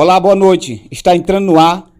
[0.00, 0.86] Olá, boa noite.
[0.92, 1.90] Está entrando no ar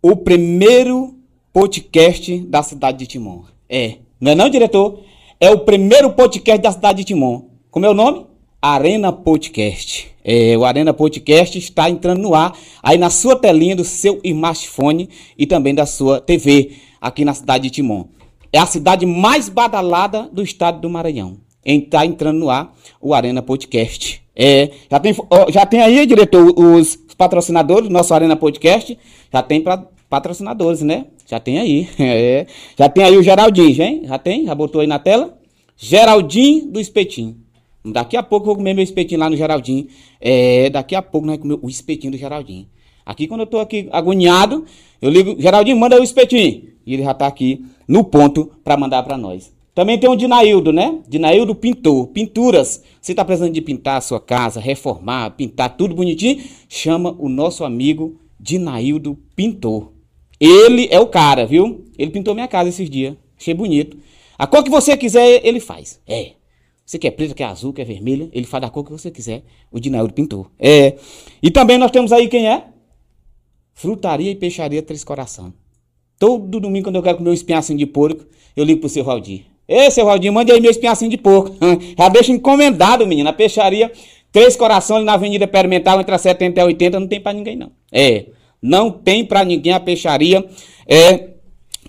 [0.00, 1.16] o primeiro
[1.52, 3.42] podcast da cidade de Timon.
[3.68, 5.00] É, não é não, diretor?
[5.40, 7.46] É o primeiro podcast da cidade de Timon.
[7.68, 8.26] Como é o nome?
[8.62, 10.06] Arena Podcast.
[10.24, 15.08] É, o Arena Podcast está entrando no ar aí na sua telinha do seu smartphone
[15.36, 18.04] e também da sua TV aqui na cidade de Timon.
[18.52, 21.38] É a cidade mais badalada do estado do Maranhão.
[21.64, 24.22] Está entrando no ar o Arena Podcast.
[24.36, 25.12] É, já tem,
[25.48, 28.96] já tem aí, diretor, os patrocinadores do nosso Arena Podcast.
[29.30, 31.06] Já tem pra, patrocinadores, né?
[31.26, 31.88] Já tem aí.
[31.98, 32.46] É,
[32.78, 34.02] já tem aí o Geraldinho, hein?
[34.06, 34.46] Já tem?
[34.46, 35.36] Já botou aí na tela?
[35.76, 37.36] Geraldinho do Espetinho.
[37.84, 39.86] Daqui a pouco eu vou comer meu espetinho lá no Geraldinho.
[40.20, 42.66] É, daqui a pouco nós vamos comer o espetinho do Geraldinho.
[43.06, 44.66] Aqui, quando eu tô aqui agoniado,
[45.00, 46.68] eu ligo, Geraldinho, manda o espetinho.
[46.84, 49.52] E ele já tá aqui no ponto para mandar para nós.
[49.78, 50.98] Também tem o Dinaildo, né?
[51.06, 52.08] Dinaildo Pintor.
[52.08, 52.82] Pinturas.
[53.00, 56.42] Você está precisando de pintar a sua casa, reformar, pintar tudo bonitinho?
[56.68, 59.92] Chama o nosso amigo Dinaildo Pintor.
[60.40, 61.84] Ele é o cara, viu?
[61.96, 63.14] Ele pintou minha casa esses dias.
[63.38, 63.96] Achei bonito.
[64.36, 66.00] A cor que você quiser, ele faz.
[66.08, 66.32] É.
[66.84, 69.44] Você quer preto, quer azul, quer vermelha, ele faz da cor que você quiser.
[69.70, 70.50] O Dinaildo Pintor.
[70.58, 70.98] É.
[71.40, 72.64] E também nós temos aí quem é?
[73.74, 75.54] Frutaria e Peixaria Três Coração.
[76.18, 78.26] Todo domingo, quando eu quero comer um espinhacinho de porco,
[78.56, 79.44] eu ligo pro seu Valdir.
[79.68, 81.54] Ei, seu Valdinho, mande aí meu espinhacinho de porco.
[81.98, 83.28] Já deixa encomendado, menino.
[83.28, 83.92] A peixaria,
[84.32, 87.54] Três Corações, na Avenida Experimental, entre a 70 e a 80, não tem pra ninguém,
[87.54, 87.70] não.
[87.92, 88.26] É,
[88.62, 90.42] não tem pra ninguém a peixaria.
[90.88, 91.28] É,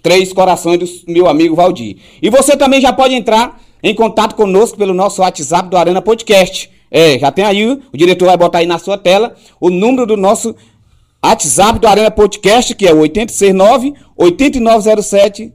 [0.04, 1.98] Três Corações do meu amigo Valdir.
[2.22, 6.70] E você também já pode entrar em contato conosco pelo nosso WhatsApp do Arena Podcast.
[6.92, 10.18] É, já tem aí, o diretor vai botar aí na sua tela o número do
[10.18, 10.54] nosso
[11.24, 15.54] WhatsApp do Arena Podcast, que é o 869 8907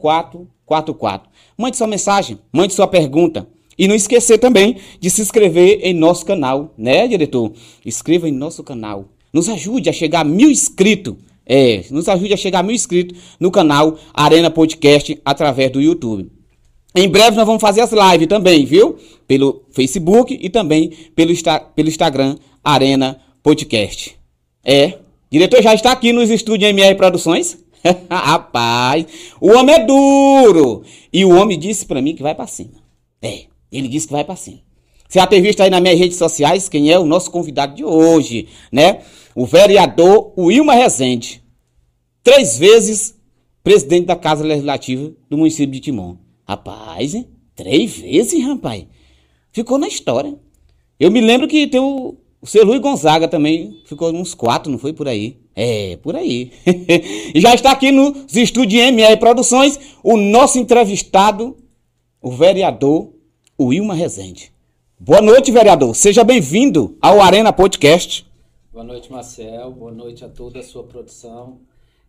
[0.00, 1.28] 0444.
[1.58, 3.46] Mande sua mensagem, mande sua pergunta.
[3.76, 7.52] E não esquecer também de se inscrever em nosso canal, né, diretor?
[7.84, 9.06] Inscreva em nosso canal.
[9.32, 11.16] Nos ajude a chegar a mil inscritos.
[11.44, 16.30] É, nos ajude a chegar a mil inscritos no canal Arena Podcast através do YouTube.
[16.94, 18.96] Em breve nós vamos fazer as lives também, viu?
[19.26, 21.32] Pelo Facebook e também pelo,
[21.74, 24.16] pelo Instagram Arena Podcast.
[24.64, 24.98] É,
[25.28, 27.63] diretor já está aqui nos estúdios MR Produções.
[28.10, 29.06] Rapaz,
[29.40, 30.82] o homem é duro.
[31.12, 32.82] E o homem disse para mim que vai para cima.
[33.20, 34.60] É, ele disse que vai para cima.
[35.08, 37.84] Você já tem visto aí nas minhas redes sociais quem é o nosso convidado de
[37.84, 39.02] hoje, né?
[39.34, 41.42] O vereador Wilma Rezende.
[42.22, 43.14] Três vezes
[43.62, 46.16] presidente da Casa Legislativa do município de Timon.
[46.46, 47.28] Rapaz, hein?
[47.54, 48.86] Três vezes, rapaz.
[49.52, 50.38] Ficou na história.
[50.98, 54.78] Eu me lembro que tem o, o seu Luiz Gonzaga também ficou uns quatro, não
[54.78, 55.38] foi por aí?
[55.56, 56.50] É, por aí.
[57.34, 61.56] e já está aqui nos estúdios MR Produções o nosso entrevistado,
[62.20, 63.12] o vereador
[63.60, 64.52] Wilma Rezende.
[64.98, 65.94] Boa noite, vereador.
[65.94, 68.26] Seja bem-vindo ao Arena Podcast.
[68.72, 69.70] Boa noite, Marcel.
[69.70, 71.60] Boa noite a toda a sua produção.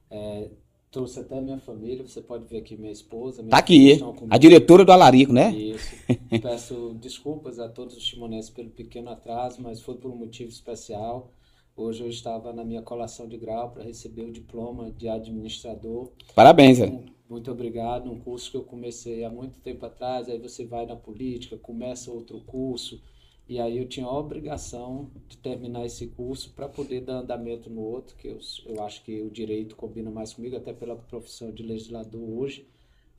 [0.09, 0.47] É,
[0.89, 3.43] trouxe até minha família, você pode ver aqui minha esposa.
[3.43, 5.53] Minha tá aqui, a diretora do Alarico, né?
[5.53, 5.93] Isso.
[6.41, 11.31] Peço desculpas a todos os timonenses pelo pequeno atraso, mas foi por um motivo especial.
[11.77, 16.09] Hoje eu estava na minha colação de grau para receber o diploma de administrador.
[16.33, 17.03] Parabéns, velho.
[17.29, 18.09] Muito obrigado.
[18.09, 20.29] Um curso que eu comecei há muito tempo atrás.
[20.29, 23.01] Aí você vai na política, começa outro curso.
[23.47, 27.81] E aí eu tinha a obrigação de terminar esse curso para poder dar andamento no
[27.81, 31.61] outro, que eu, eu acho que o direito combina mais comigo, até pela profissão de
[31.61, 32.65] legislador hoje.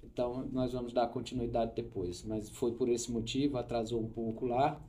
[0.02, 2.24] Então nós vamos dar continuidade depois.
[2.24, 4.80] Mas foi por esse motivo, atrasou um pouco lá.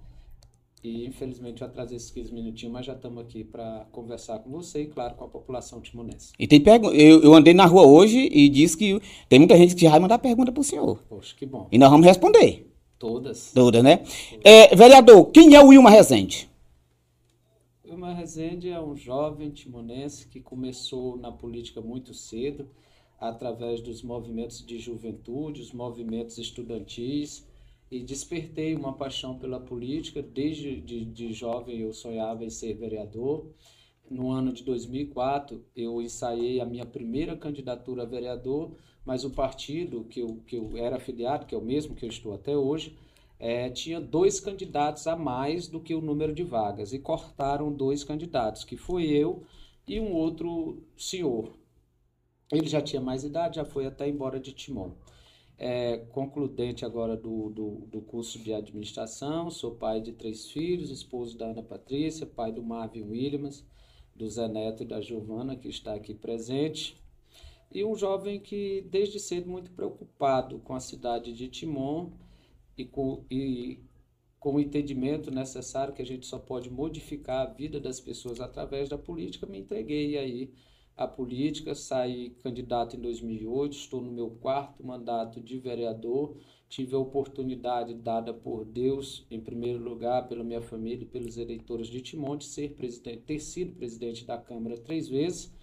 [0.88, 4.84] E infelizmente eu atrasei esses 15 minutinhos, mas já estamos aqui para conversar com você
[4.84, 6.32] e, claro, com a população timonense.
[6.40, 6.96] E tem pergunta.
[6.96, 10.00] Eu, eu, andei na rua hoje e disse que tem muita gente que já vai
[10.00, 11.04] mandar pergunta para o senhor.
[11.10, 11.68] Poxa, que bom.
[11.70, 12.72] E nós vamos responder.
[12.98, 13.52] Todas.
[13.54, 13.98] Todas, né?
[13.98, 14.42] Todas.
[14.46, 16.50] É, vereador, quem é o Wilma Rezende?
[17.86, 22.68] Wilma Rezende é um jovem timonense que começou na política muito cedo,
[23.20, 27.47] através dos movimentos de juventude, os movimentos estudantis,
[27.90, 30.22] e despertei uma paixão pela política.
[30.22, 33.48] Desde de, de jovem eu sonhava em ser vereador.
[34.10, 38.72] No ano de 2004, eu ensaiei a minha primeira candidatura a vereador,
[39.06, 42.10] mas o partido que eu, que eu era afiliado, que é o mesmo que eu
[42.10, 42.98] estou até hoje,
[43.40, 48.04] é, tinha dois candidatos a mais do que o número de vagas e cortaram dois
[48.04, 49.44] candidatos, que foi eu
[49.88, 51.54] e um outro senhor.
[52.52, 54.92] Ele já tinha mais idade, já foi até embora de Timon.
[55.60, 61.36] É, concludente agora do, do, do, curso de administração, sou pai de três filhos, esposo
[61.36, 63.66] da Ana Patrícia, pai do Marvin Williams,
[64.16, 67.02] do Zé Neto e da Giovana, que está aqui presente.
[67.72, 72.12] E um jovem que desde cedo muito preocupado com a cidade de Timon
[72.78, 73.80] e com, e
[74.40, 78.88] com o entendimento necessário que a gente só pode modificar a vida das pessoas através
[78.90, 80.54] da política, me entreguei aí
[80.98, 86.36] à política, saí candidato em 2008, estou no meu quarto mandato de vereador,
[86.68, 91.88] tive a oportunidade dada por Deus, em primeiro lugar, pela minha família e pelos eleitores
[91.88, 95.54] de Timon, de ser presidente, ter sido presidente da Câmara três vezes,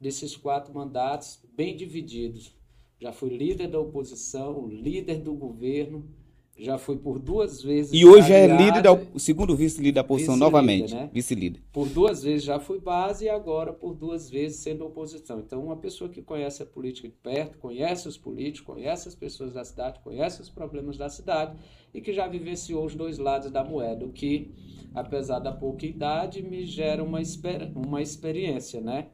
[0.00, 2.56] desses quatro mandatos bem divididos.
[3.00, 6.08] Já fui líder da oposição, líder do governo,
[6.56, 7.92] já fui por duas vezes.
[7.92, 10.94] E hoje é líder da, o segundo vice-líder da oposição vice novamente.
[10.94, 11.10] Né?
[11.12, 11.60] Vice-líder.
[11.72, 15.40] Por duas vezes já fui base e agora por duas vezes sendo oposição.
[15.40, 19.52] Então, uma pessoa que conhece a política de perto, conhece os políticos, conhece as pessoas
[19.52, 21.56] da cidade, conhece os problemas da cidade
[21.92, 24.52] e que já vivenciou os dois lados da moeda, o que,
[24.94, 29.08] apesar da pouca idade, me gera uma, exper uma experiência, né?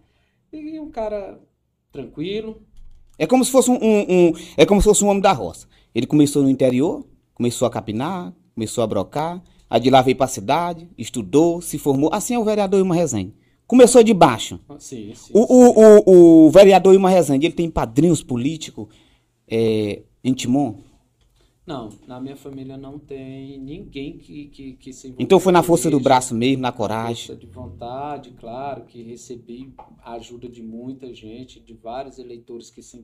[0.53, 1.41] E um cara
[1.91, 2.63] tranquilo.
[3.19, 5.69] É como se fosse um, um, um é como se fosse um homem da roça.
[5.95, 7.05] Ele começou no interior,
[7.41, 11.79] começou a capinar, começou a brocar, aí de lá veio para a cidade, estudou, se
[11.79, 12.11] formou.
[12.13, 13.35] Assim é o vereador Ilma Rezende.
[13.67, 14.61] Começou de baixo.
[14.69, 18.89] Ah, sim, sim, o, o, o, o, vereador Ilma Rezende, ele tem padrinhos políticos
[19.49, 20.81] é, em Timon?
[21.67, 25.89] Não, na minha família não tem ninguém que, que, que se Então foi na força
[25.91, 27.27] do braço mesmo, na coragem?
[27.27, 29.73] Força de vontade, claro, que recebi
[30.03, 32.99] a ajuda de muita gente, de vários eleitores que se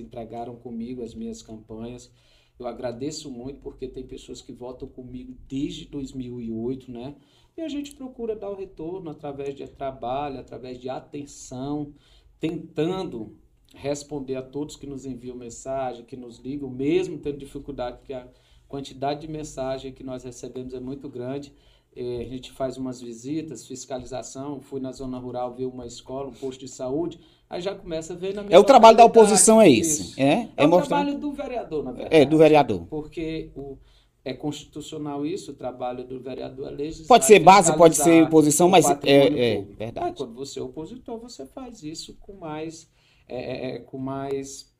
[0.00, 2.10] entregaram comigo as minhas campanhas.
[2.58, 7.14] Eu agradeço muito porque tem pessoas que votam comigo desde 2008, né?
[7.56, 11.92] E a gente procura dar o retorno através de trabalho, através de atenção,
[12.38, 13.36] tentando
[13.74, 18.28] responder a todos que nos enviam mensagem, que nos ligam, mesmo tendo dificuldade, porque a
[18.68, 21.52] quantidade de mensagem que nós recebemos é muito grande.
[21.94, 26.34] É, a gente faz umas visitas, fiscalização, fui na zona rural ver uma escola, um
[26.34, 27.18] posto de saúde,
[27.48, 30.24] aí já começa a ver na minha É o trabalho da oposição é esse, é?
[30.24, 30.98] É, é o mostrar...
[30.98, 32.16] trabalho do vereador, na verdade.
[32.16, 32.86] É, do vereador.
[32.86, 33.78] Porque o,
[34.24, 37.06] é constitucional isso, o trabalho do vereador é legislar.
[37.06, 40.16] Pode ser base, pode ser oposição, mas é, é verdade.
[40.16, 42.90] Quando você é opositor, você faz isso com mais,
[43.28, 44.74] é, é, é com mais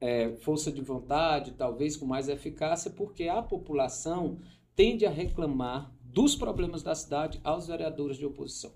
[0.00, 4.38] é, força de vontade, talvez com mais eficácia, porque a população
[4.74, 8.72] tende a reclamar dos problemas da cidade aos vereadores de oposição.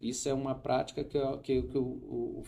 [0.00, 2.42] Isso é uma prática que, que, que o, o,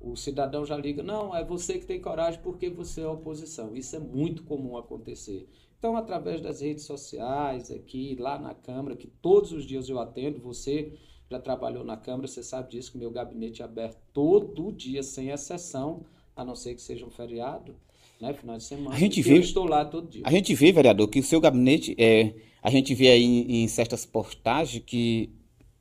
[0.00, 3.74] o, cidadão já liga, não, é você que tem coragem porque você é oposição.
[3.74, 5.48] Isso é muito comum acontecer.
[5.78, 10.38] Então, através das redes sociais, aqui, lá na Câmara, que todos os dias eu atendo,
[10.40, 10.92] você
[11.30, 15.30] já trabalhou na Câmara, você sabe disso, que meu gabinete é aberto todo dia, sem
[15.30, 16.04] exceção,
[16.36, 17.74] a não ser que seja um feriado
[18.20, 18.32] né?
[18.34, 18.94] Final de semana.
[18.94, 20.22] A gente vê, eu estou lá todo dia.
[20.24, 22.34] A gente vê, vereador, que o seu gabinete é.
[22.62, 25.30] A gente vê aí em, em certas postagens que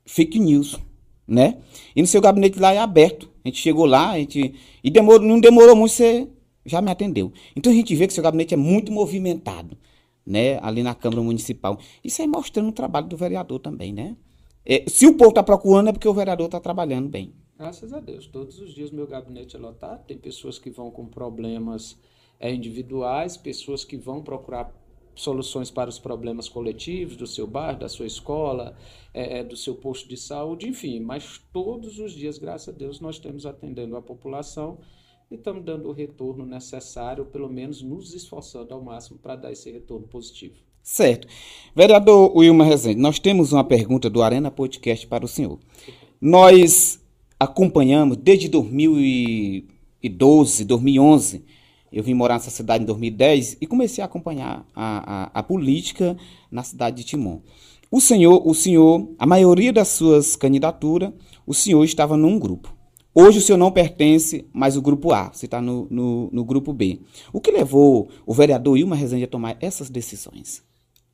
[0.06, 0.78] fake news,
[1.28, 1.58] né?
[1.96, 3.30] E no seu gabinete lá é aberto.
[3.44, 4.54] A gente chegou lá, a gente.
[4.84, 6.28] E demorou, não demorou muito, você
[6.66, 7.32] já me atendeu.
[7.56, 9.78] Então a gente vê que seu gabinete é muito movimentado,
[10.26, 10.60] né?
[10.62, 11.78] Ali na Câmara Municipal.
[12.04, 14.16] Isso aí mostrando o trabalho do vereador também, né?
[14.66, 17.34] É, se o povo está procurando, é porque o vereador está trabalhando bem.
[17.58, 18.28] Graças a Deus.
[18.28, 20.06] Todos os dias meu gabinete é lotado.
[20.06, 21.98] Tem pessoas que vão com problemas
[22.40, 24.74] é, individuais, pessoas que vão procurar
[25.16, 28.76] soluções para os problemas coletivos do seu bairro, da sua escola,
[29.14, 31.00] é, é, do seu posto de saúde, enfim.
[31.00, 34.80] Mas todos os dias, graças a Deus, nós estamos atendendo a população
[35.30, 39.72] e estamos dando o retorno necessário, pelo menos nos esforçando ao máximo para dar esse
[39.72, 40.56] retorno positivo.
[40.82, 41.28] Certo.
[41.76, 45.58] Vereador Wilma Rezende, nós temos uma pergunta do Arena Podcast para o senhor.
[46.20, 47.02] Nós
[47.40, 51.46] acompanhamos desde 2012, 2011,
[51.94, 56.18] eu vim morar nessa cidade em 2010 e comecei a acompanhar a, a, a política
[56.50, 57.40] na cidade de Timon.
[57.92, 61.14] O senhor, o senhor, a maioria das suas candidaturas,
[61.46, 62.76] o senhor estava num grupo.
[63.14, 66.74] Hoje o senhor não pertence mais ao grupo A, você está no, no, no, grupo
[66.74, 67.00] B.
[67.32, 70.64] O que levou o vereador Ilma Rezende a tomar essas decisões?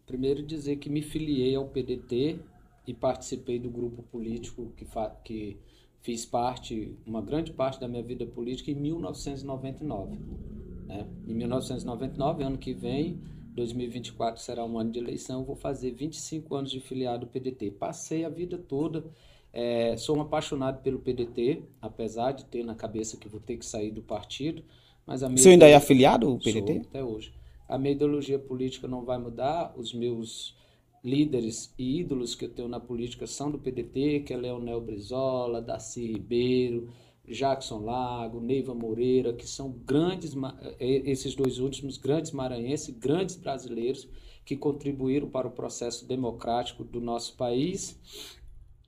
[0.08, 2.40] Primeiro dizer que me filiei ao PDT
[2.88, 4.88] e participei do grupo político que,
[5.26, 5.58] que
[6.02, 10.18] fiz parte, uma grande parte da minha vida política em 1999.
[10.86, 11.08] Né?
[11.28, 13.22] Em 1999, ano que vem,
[13.54, 17.72] 2024 será um ano de eleição, vou fazer 25 anos de filiado do PDT.
[17.72, 19.04] Passei a vida toda,
[19.52, 23.66] é, sou um apaixonado pelo PDT, apesar de ter na cabeça que vou ter que
[23.66, 24.64] sair do partido.
[25.06, 26.74] Mas a minha Você ainda é afiliado ao PDT?
[26.74, 27.34] Sou, até hoje.
[27.68, 30.56] A minha ideologia política não vai mudar, os meus
[31.04, 35.62] líderes e ídolos que eu tenho na política são do PDT, que é Leonel Brizola,
[35.62, 36.90] Daci Ribeiro,
[37.28, 40.36] Jackson Lago, Neiva Moreira, que são grandes,
[40.80, 44.08] é, esses dois últimos grandes maranhenses, grandes brasileiros
[44.44, 48.00] que contribuíram para o processo democrático do nosso país.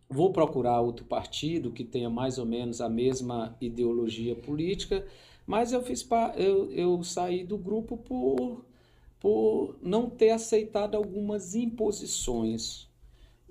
[0.09, 5.05] Vou procurar outro partido que tenha mais ou menos a mesma ideologia política,
[5.45, 8.65] mas eu fiz eu, eu saí do grupo por
[9.21, 12.89] por não ter aceitado algumas imposições.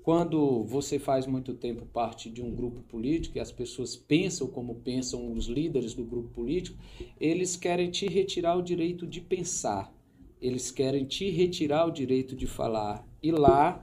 [0.03, 4.75] Quando você faz muito tempo parte de um grupo político e as pessoas pensam como
[4.75, 6.77] pensam os líderes do grupo político,
[7.19, 9.95] eles querem te retirar o direito de pensar,
[10.41, 13.07] eles querem te retirar o direito de falar.
[13.23, 13.81] E lá,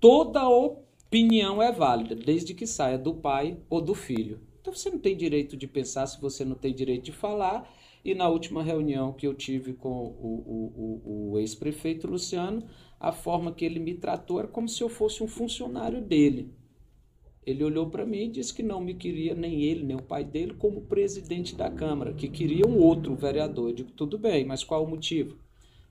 [0.00, 4.40] toda opinião é válida, desde que saia do pai ou do filho.
[4.60, 7.72] Então você não tem direito de pensar se você não tem direito de falar
[8.04, 12.62] e na última reunião que eu tive com o, o, o ex-prefeito Luciano,
[13.00, 16.52] a forma que ele me tratou era como se eu fosse um funcionário dele.
[17.46, 20.24] Ele olhou para mim e disse que não me queria, nem ele, nem o pai
[20.24, 23.70] dele, como presidente da Câmara, que queria um outro vereador.
[23.70, 25.38] Eu digo, tudo bem, mas qual o motivo?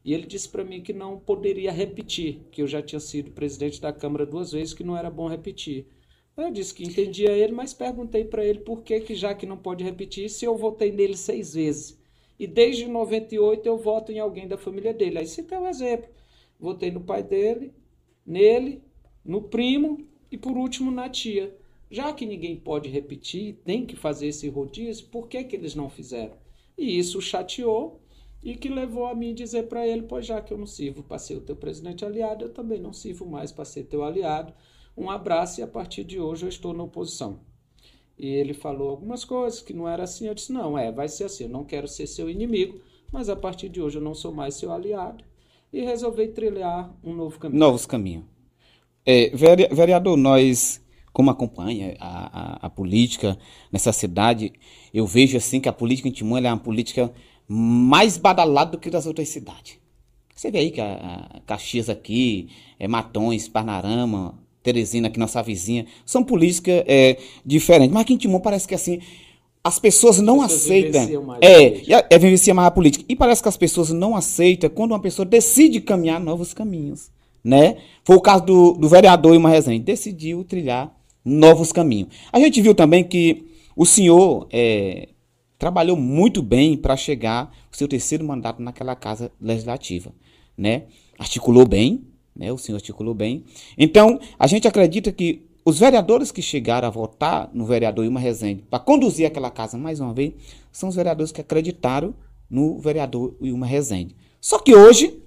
[0.05, 3.79] E ele disse para mim que não poderia repetir, que eu já tinha sido presidente
[3.79, 5.87] da Câmara duas vezes, que não era bom repetir.
[6.35, 9.57] Eu disse que entendia ele, mas perguntei para ele por que, que já que não
[9.57, 12.02] pode repetir, se eu votei nele seis vezes.
[12.43, 15.17] E desde 98 eu voto em alguém da família dele.
[15.17, 16.09] Aí citei um exemplo.
[16.59, 17.73] Votei no pai dele,
[18.25, 18.83] nele,
[19.23, 21.55] no primo e por último na tia.
[21.89, 25.89] Já que ninguém pode repetir, tem que fazer esse rodízio, por que, que eles não
[25.89, 26.35] fizeram?
[26.77, 28.01] E isso chateou
[28.43, 31.19] e que levou a mim dizer para ele, pois já que eu não sirvo para
[31.19, 34.53] ser o teu presidente aliado, eu também não sirvo mais para ser teu aliado.
[34.97, 37.39] Um abraço e a partir de hoje eu estou na oposição
[38.17, 40.27] e ele falou algumas coisas que não era assim.
[40.27, 41.45] Eu disse: não, é, vai ser assim.
[41.45, 42.79] Eu não quero ser seu inimigo,
[43.11, 45.23] mas a partir de hoje eu não sou mais seu aliado.
[45.71, 47.59] E resolvi trilhar um novo caminho.
[47.59, 48.25] Novos caminhos.
[49.05, 50.79] É, vereador, nós,
[51.11, 53.37] como acompanha a, a, a, política
[53.71, 54.53] nessa cidade,
[54.93, 57.11] eu vejo assim que a política em Timon é uma política
[57.47, 59.77] mais badalada do que das outras cidades.
[60.33, 65.85] Você vê aí que a, a Caxias aqui, é Matões, Parnarama, Teresina, que nossa vizinha,
[66.05, 67.93] são políticas é, diferentes.
[67.93, 68.99] Mas aqui em Timon parece que assim,
[69.63, 71.37] as pessoas não as pessoas aceitam.
[71.41, 73.05] É, é, é vivencia mais a política.
[73.07, 77.11] E parece que as pessoas não aceitam quando uma pessoa decide caminhar novos caminhos.
[77.43, 77.77] Né?
[78.03, 82.09] Foi o caso do, do vereador Ilma Rezende, decidiu trilhar novos caminhos.
[82.31, 85.09] A gente viu também que o senhor é,
[85.57, 90.13] trabalhou muito bem para chegar o seu terceiro mandato naquela casa legislativa.
[90.57, 90.83] Né?
[91.17, 92.51] Articulou bem, né?
[92.51, 93.43] O senhor articulou bem.
[93.77, 98.63] Então, a gente acredita que os vereadores que chegaram a votar no vereador Ilma Rezende
[98.69, 100.33] para conduzir aquela casa mais uma vez,
[100.71, 102.13] são os vereadores que acreditaram
[102.49, 104.15] no vereador Ilma Rezende.
[104.41, 105.21] Só que hoje,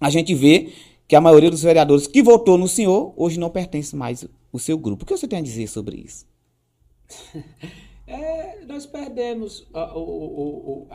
[0.00, 0.72] a gente vê
[1.08, 4.78] que a maioria dos vereadores que votou no senhor, hoje não pertence mais ao seu
[4.78, 5.02] grupo.
[5.02, 6.26] O que você tem a dizer sobre isso?
[8.06, 9.94] É, nós perdemos a,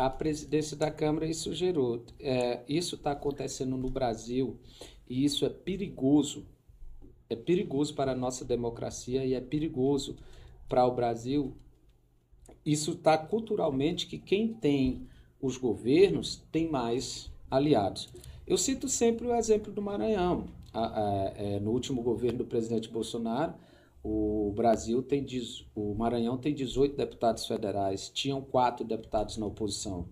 [0.06, 2.06] a, presidência da Câmara, isso gerou.
[2.20, 4.60] É, isso está acontecendo no Brasil
[5.10, 6.46] e isso é perigoso.
[7.30, 10.16] É perigoso para a nossa democracia e é perigoso
[10.68, 11.54] para o Brasil.
[12.66, 15.08] Isso está culturalmente que quem tem
[15.42, 18.10] os governos tem mais aliados.
[18.46, 20.48] Eu cito sempre o exemplo do Maranhão.
[21.36, 23.54] É, no último governo do presidente Bolsonaro,
[24.04, 25.26] o Brasil tem,
[25.76, 30.08] o Maranhão tem 18 deputados federais, tinham quatro deputados na oposição.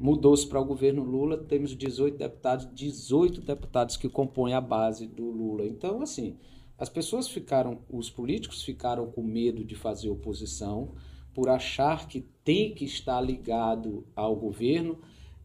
[0.00, 5.30] Mudou-se para o governo Lula, temos 18 deputados, 18 deputados que compõem a base do
[5.30, 5.66] Lula.
[5.66, 6.38] Então, assim,
[6.78, 10.94] as pessoas ficaram, os políticos ficaram com medo de fazer oposição
[11.34, 14.98] por achar que tem que estar ligado ao governo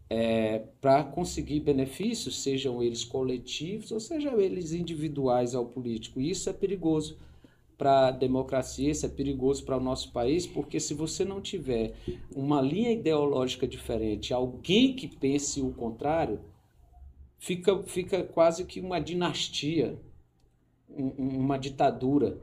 [0.10, 6.22] é, para conseguir benefícios, sejam eles coletivos ou sejam eles individuais ao político.
[6.22, 7.18] E isso é perigoso
[7.78, 11.94] para a democracia, isso é perigoso para o nosso país, porque se você não tiver
[12.34, 16.40] uma linha ideológica diferente, alguém que pense o contrário,
[17.38, 20.00] fica, fica quase que uma dinastia,
[20.90, 22.38] um, uma ditadura.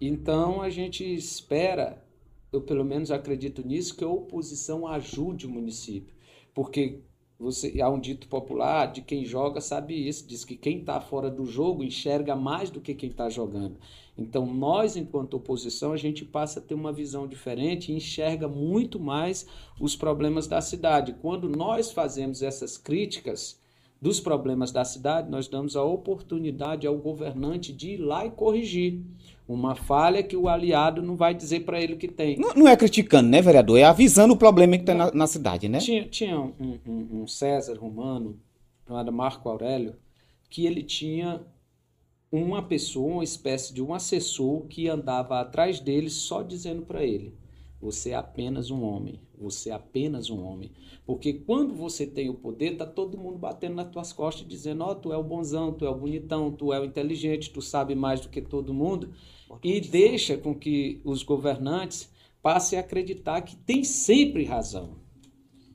[0.00, 2.02] Então a gente espera,
[2.52, 6.14] eu pelo menos acredito nisso, que a oposição ajude o município,
[6.54, 7.00] porque
[7.38, 11.30] você há um dito popular de quem joga sabe isso, diz que quem está fora
[11.30, 13.76] do jogo enxerga mais do que quem está jogando.
[14.18, 18.98] Então, nós, enquanto oposição, a gente passa a ter uma visão diferente e enxerga muito
[18.98, 19.46] mais
[19.80, 21.14] os problemas da cidade.
[21.22, 23.60] Quando nós fazemos essas críticas
[24.02, 29.00] dos problemas da cidade, nós damos a oportunidade ao governante de ir lá e corrigir.
[29.46, 32.36] Uma falha que o aliado não vai dizer para ele que tem.
[32.36, 33.78] Não, não, é criticando, né, vereador?
[33.78, 35.78] É avisando o problema que tem na, na, cidade, né?
[35.78, 38.38] Tinha, tinha um, um, um César romano,
[38.86, 39.94] chamado Marco Aurélio,
[40.50, 41.40] que ele tinha
[42.30, 47.34] uma pessoa, uma espécie de um assessor que andava atrás dele só dizendo para ele:
[47.80, 50.72] você é apenas um homem, você é apenas um homem.
[51.06, 54.90] Porque quando você tem o poder, tá todo mundo batendo nas tuas costas dizendo: "Ó,
[54.90, 57.94] oh, tu é o bonzão, tu é o bonitão, tu é o inteligente, tu sabe
[57.94, 59.12] mais do que todo mundo".
[59.62, 62.10] E deixa com que os governantes
[62.42, 64.96] passem a acreditar que tem sempre razão.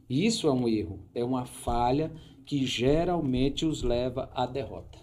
[0.10, 2.12] Isso é um erro, é uma falha
[2.46, 5.03] que geralmente os leva à derrota.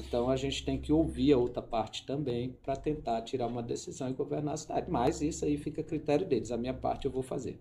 [0.00, 4.08] Então a gente tem que ouvir a outra parte também para tentar tirar uma decisão
[4.08, 4.90] e governar a cidade.
[4.90, 6.50] Mas isso aí fica a critério deles.
[6.50, 7.60] A minha parte eu vou fazer.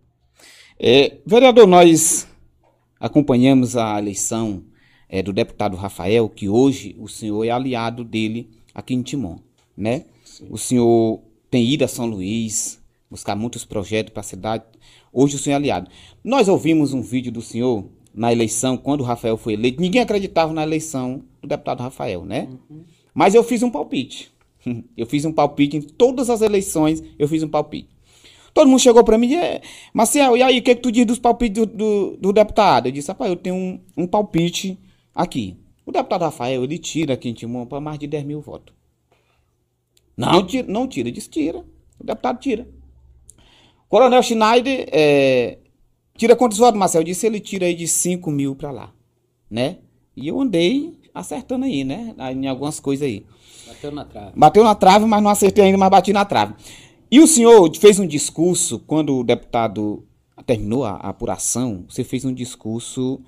[0.80, 2.28] É, vereador, nós
[3.00, 4.64] acompanhamos a eleição
[5.08, 9.38] é, do deputado Rafael, que hoje o senhor é aliado dele aqui em Timon,
[9.78, 10.06] né?
[10.24, 10.48] Sim.
[10.50, 11.22] O senhor
[11.52, 14.64] tem ido a São Luís, buscar muitos projetos para a cidade.
[15.12, 15.92] Hoje o senhor é aliado.
[16.24, 19.82] Nós ouvimos um vídeo do senhor na eleição, quando o Rafael foi eleito.
[19.82, 22.48] Ninguém acreditava na eleição do deputado Rafael, né?
[22.70, 22.84] Uhum.
[23.14, 24.32] Mas eu fiz um palpite.
[24.96, 27.90] Eu fiz um palpite em todas as eleições, eu fiz um palpite.
[28.54, 29.62] Todo mundo chegou para mim e é,
[29.94, 32.86] Marcel, e aí, o que, é que tu diz dos palpites do, do, do deputado?
[32.86, 34.80] Eu disse, rapaz, eu tenho um, um palpite
[35.14, 35.58] aqui.
[35.86, 38.74] O deputado Rafael, ele tira aqui em Timon para mais de 10 mil votos.
[40.16, 41.66] Não tira, não tira, diz tira.
[42.00, 42.68] O deputado tira.
[43.90, 45.58] Coronel Schneider é,
[46.18, 47.02] tira quantos votos, Marcel?
[47.02, 48.94] Eu disse, ele tira aí de 5 mil para lá,
[49.50, 49.78] né?
[50.16, 52.14] E eu andei acertando aí, né?
[52.32, 53.26] Em algumas coisas aí.
[53.68, 54.32] Bateu na trave.
[54.36, 56.54] Bateu na trave, mas não acertei ainda, mas bati na trave.
[57.10, 60.04] E o senhor fez um discurso, quando o deputado
[60.46, 63.22] terminou a, apuração, você fez um discurso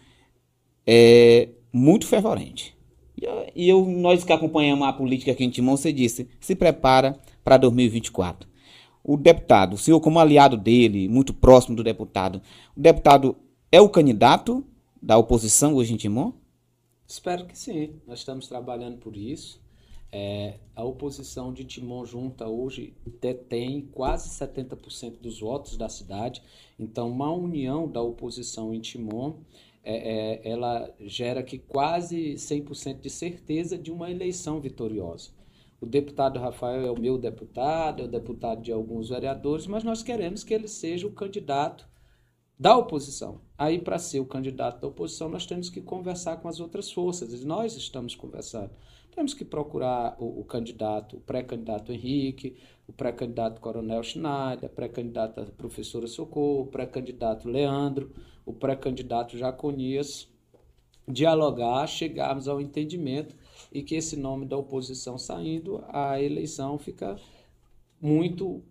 [0.86, 2.76] é, muito fervorente.
[3.56, 7.58] E, eu, nós que acompanhamos a política aqui em Timão, você disse, se prepara para
[7.58, 8.48] 2024.
[9.08, 12.42] O deputado, o senhor como aliado dele, muito próximo do deputado,
[12.76, 13.36] o deputado
[13.72, 14.66] é o candidato
[15.00, 16.34] da oposição hoje em Timon?
[17.08, 18.02] Espero que sim.
[18.08, 19.62] Nós estamos trabalhando por isso.
[20.12, 26.42] É, a oposição de Timon Junta hoje detém quase 70% dos votos da cidade.
[26.80, 29.36] Então, uma união da oposição em Timon,
[29.84, 35.30] é, é, ela gera que quase 100% de certeza de uma eleição vitoriosa.
[35.80, 40.02] O deputado Rafael é o meu deputado, é o deputado de alguns vereadores, mas nós
[40.02, 41.88] queremos que ele seja o candidato
[42.58, 43.42] da oposição.
[43.58, 47.34] Aí, para ser o candidato da oposição, nós temos que conversar com as outras forças,
[47.34, 48.72] e nós estamos conversando.
[49.14, 56.08] Temos que procurar o, o candidato, o pré-candidato Henrique, o pré-candidato Coronel Schneider, pré-candidata professora
[56.08, 58.12] Socorro, o pré-candidato Leandro,
[58.46, 60.28] o pré-candidato Jaconias,
[61.08, 63.36] dialogar, chegarmos ao entendimento
[63.76, 67.18] e que esse nome da oposição saindo, a eleição fica
[68.00, 68.64] muito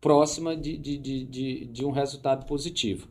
[0.00, 3.08] próxima de, de, de, de, de um resultado positivo.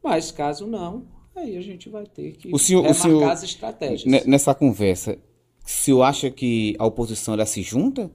[0.00, 3.42] Mas caso não, aí a gente vai ter que o senhor, remarcar o senhor, as
[3.42, 4.24] estratégias.
[4.24, 5.18] Nessa conversa,
[5.64, 8.08] o senhor acha que a oposição ela se junta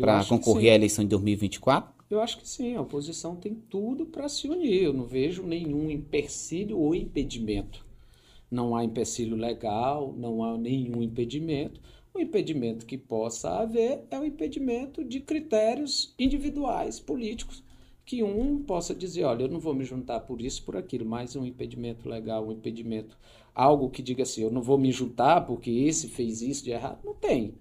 [0.00, 1.94] para concorrer à eleição de 2024?
[2.10, 4.82] Eu acho que sim, a oposição tem tudo para se unir.
[4.82, 7.86] Eu não vejo nenhum empecilho ou impedimento.
[8.50, 11.80] Não há empecilho legal, não há nenhum impedimento.
[12.16, 17.62] O impedimento que possa haver é o impedimento de critérios individuais, políticos,
[18.06, 21.36] que um possa dizer, olha, eu não vou me juntar por isso, por aquilo, mas
[21.36, 23.18] um impedimento legal, um impedimento,
[23.54, 27.00] algo que diga assim, eu não vou me juntar porque esse fez isso de errado,
[27.04, 27.52] não tem.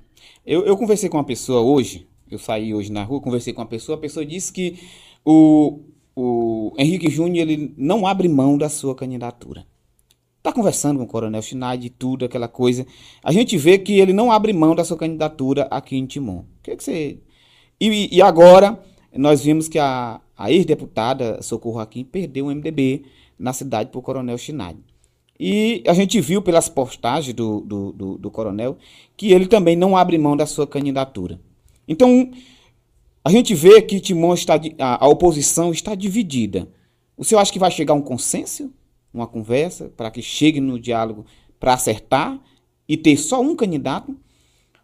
[0.46, 3.68] Eu, eu conversei com uma pessoa hoje, eu saí hoje na rua, conversei com uma
[3.68, 4.80] pessoa, a pessoa disse que
[5.26, 5.82] o,
[6.16, 9.68] o Henrique Júnior ele não abre mão da sua candidatura.
[10.46, 12.86] Está conversando com o Coronel Schneider, tudo, aquela coisa.
[13.24, 16.42] A gente vê que ele não abre mão da sua candidatura aqui em Timon.
[16.42, 17.18] O que, é que você.
[17.82, 18.80] E, e agora,
[19.12, 23.06] nós vimos que a, a ex-deputada Socorro Aquim perdeu o MDB
[23.40, 24.84] na cidade por Coronel Schneider.
[25.40, 28.78] E a gente viu pelas postagens do, do, do, do, coronel
[29.18, 31.40] que ele também não abre mão da sua candidatura.
[31.88, 32.30] Então,
[33.24, 36.70] a gente vê que Timon está, a, a oposição está dividida.
[37.18, 38.72] O senhor acha que vai chegar a um consenso,
[39.16, 41.26] uma conversa, para que chegue no diálogo
[41.60, 42.40] para acertar
[42.88, 44.16] e ter só um candidato?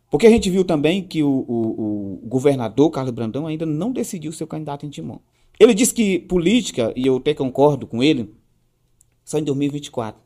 [0.10, 4.32] Porque a gente viu também que o, o, o governador Carlos Brandão ainda não decidiu
[4.32, 5.20] seu candidato em Timon.
[5.60, 8.34] Ele disse que política, e eu até concordo com ele,
[9.24, 10.22] só em 2024.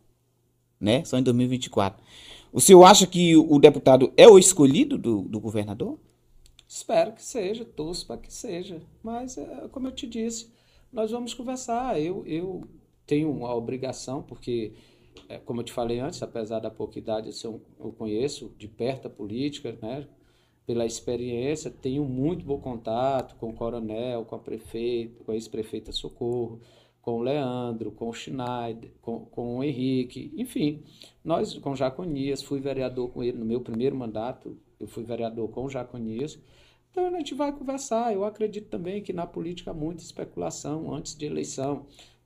[0.79, 1.03] Né?
[1.03, 2.03] Só em 2024.
[2.51, 5.99] O senhor acha que o deputado é o escolhido do, do governador?
[6.67, 8.81] Espero que seja, torço para que seja.
[9.03, 10.49] Mas, é, como eu te disse,
[10.91, 11.99] nós vamos conversar.
[12.01, 12.63] Eu, eu
[13.05, 14.73] tenho a obrigação, porque,
[15.29, 19.07] é, como eu te falei antes, apesar da pouca idade, eu, eu conheço de perto
[19.07, 20.07] a política, né?
[20.65, 25.91] pela experiência, tenho muito bom contato com o coronel, com a prefeita, com a ex-prefeita
[25.91, 26.59] Socorro,
[27.01, 30.83] com o Leandro, com o Schneider, com, com o Henrique, enfim,
[31.23, 35.65] nós com Jaconias, fui vereador com ele no meu primeiro mandato, eu fui vereador com
[35.65, 36.39] o Jaconias,
[36.89, 41.15] então a gente vai conversar, eu acredito também que na política há muita especulação antes
[41.15, 41.85] de eleição,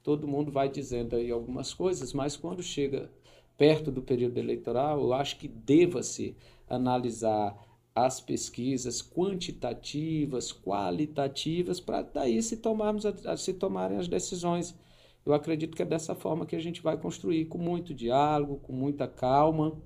[0.10, 3.12] todo mundo vai dizendo aí algumas coisas, mas quando chega
[3.56, 6.36] perto do período eleitoral, eu acho que deva-se
[6.68, 7.56] analisar
[7.94, 13.04] as pesquisas quantitativas, qualitativas, para daí se tomarmos
[13.38, 14.76] se tomarem as decisões.
[15.24, 18.74] Eu acredito que é dessa forma que a gente vai construir, com muito diálogo, com
[18.74, 19.80] muita calma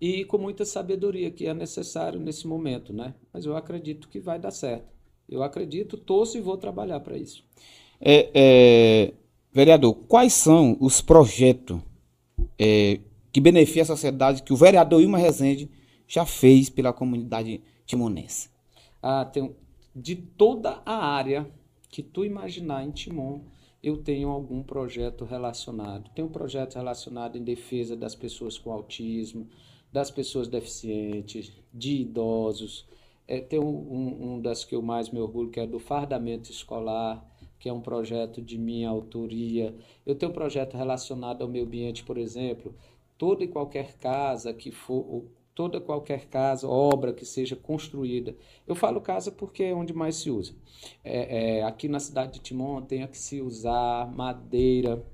[0.00, 3.14] e com muita sabedoria que é necessário nesse momento, né?
[3.32, 4.92] Mas eu acredito que vai dar certo.
[5.28, 7.44] Eu acredito, torço e vou trabalhar para isso.
[8.00, 9.14] É, é,
[9.52, 11.80] vereador, quais são os projetos
[12.58, 13.00] é,
[13.32, 15.70] que beneficiam a sociedade que o vereador Ilma Rezende
[16.06, 18.50] já fez pela comunidade timonense?
[19.02, 19.54] Ah, tem,
[19.94, 21.50] de toda a área
[21.88, 23.40] que tu imaginar em Timon,
[23.82, 26.10] eu tenho algum projeto relacionado.
[26.14, 29.48] Tem um projeto relacionado em defesa das pessoas com autismo,
[29.92, 32.86] das pessoas deficientes, de idosos.
[33.28, 36.50] É, tem um, um, um das que eu mais me orgulho, que é do fardamento
[36.50, 37.24] escolar,
[37.66, 39.74] que é um projeto de minha autoria.
[40.06, 42.72] Eu tenho um projeto relacionado ao meio ambiente, por exemplo.
[43.18, 48.36] Toda e qualquer casa que for, toda qualquer casa, obra que seja construída.
[48.68, 50.54] Eu falo casa porque é onde mais se usa.
[51.02, 55.04] É, é, aqui na cidade de Timon tem que se usar madeira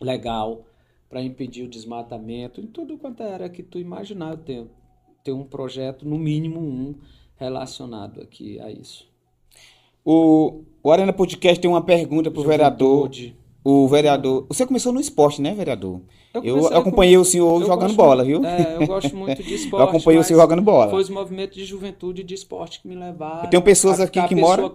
[0.00, 0.64] legal
[1.06, 2.62] para impedir o desmatamento.
[2.62, 4.70] Em tudo quanto era que tu imaginar, eu tenho,
[5.22, 6.98] tenho um projeto, no mínimo um,
[7.36, 9.12] relacionado aqui a isso.
[10.04, 13.10] O, o Arena Podcast tem uma pergunta para o vereador.
[13.64, 14.44] O vereador.
[14.50, 16.02] Você começou no esporte, né, vereador?
[16.34, 17.22] Eu, eu acompanhei com...
[17.22, 18.44] o senhor eu jogando bola, viu?
[18.44, 19.80] É, eu gosto muito de esporte.
[19.82, 20.90] eu acompanhei o senhor jogando bola.
[20.90, 23.48] Foi os movimentos de juventude e de esporte que me levaram.
[23.48, 24.70] Tem pessoas aqui que moram.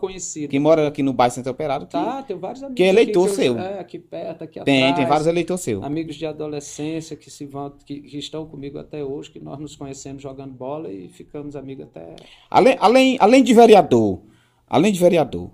[0.49, 1.85] Que moram aqui no bairro Centro Operado.
[1.85, 2.77] Que, tá, tem vários amigos.
[2.77, 3.59] Que é eleitor que seu.
[3.59, 4.95] é, aqui perto, aqui tem, atrás.
[4.95, 5.83] Tem, vários eleitores seus.
[5.83, 9.75] Amigos de adolescência que, se vão, que, que, estão comigo até hoje, que nós nos
[9.75, 12.15] conhecemos jogando bola e ficamos amigos até.
[12.49, 14.21] Além, além, além de vereador,
[14.69, 15.51] além de vereador,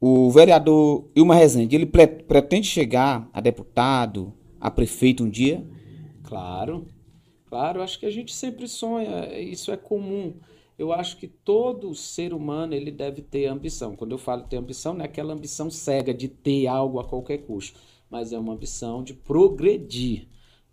[0.00, 5.66] o vereador Ilma Rezende, ele pretende chegar a deputado, a prefeito um dia?
[6.22, 6.86] Claro,
[7.46, 10.34] claro, acho que a gente sempre sonha, isso é comum.
[10.78, 13.96] Eu acho que todo ser humano ele deve ter ambição.
[13.96, 17.38] Quando eu falo ter ambição, não é aquela ambição cega de ter algo a qualquer
[17.38, 20.28] custo, mas é uma ambição de progredir.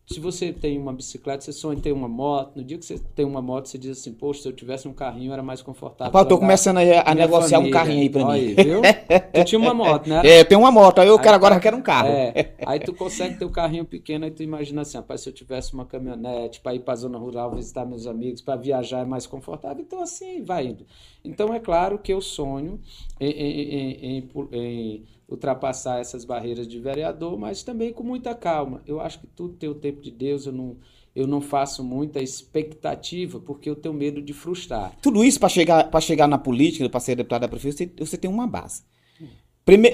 [0.05, 2.57] Se você tem uma bicicleta, você sonha em ter uma moto.
[2.57, 4.93] No dia que você tem uma moto, você diz assim: Poxa, se eu tivesse um
[4.93, 6.07] carrinho, era mais confortável.
[6.07, 7.69] Rapaz, eu tô começando a, a negociar família.
[7.69, 8.47] um carrinho aí pra Olha mim.
[8.49, 8.81] Aí, viu?
[9.33, 10.21] tu tinha uma moto, né?
[10.25, 12.09] É, eu tenho uma moto, aí eu aí, quero agora quero um carro.
[12.09, 15.33] É, aí tu consegue ter um carrinho pequeno, aí tu imagina assim: Rapaz, se eu
[15.33, 19.25] tivesse uma caminhonete para ir pra zona rural visitar meus amigos, para viajar é mais
[19.25, 19.81] confortável.
[19.81, 20.85] Então, assim, vai indo.
[21.23, 22.77] Então, é claro que eu sonho
[23.21, 28.81] em, em, em, em ultrapassar essas barreiras de vereador, mas também com muita calma.
[28.85, 30.77] Eu acho que tudo tem o tempo de Deus, eu não,
[31.15, 34.95] eu não faço muita expectativa porque eu tenho medo de frustrar.
[35.01, 38.29] Tudo isso para chegar, chegar na política, para ser deputado da prefeitura, você, você tem
[38.29, 38.83] uma base.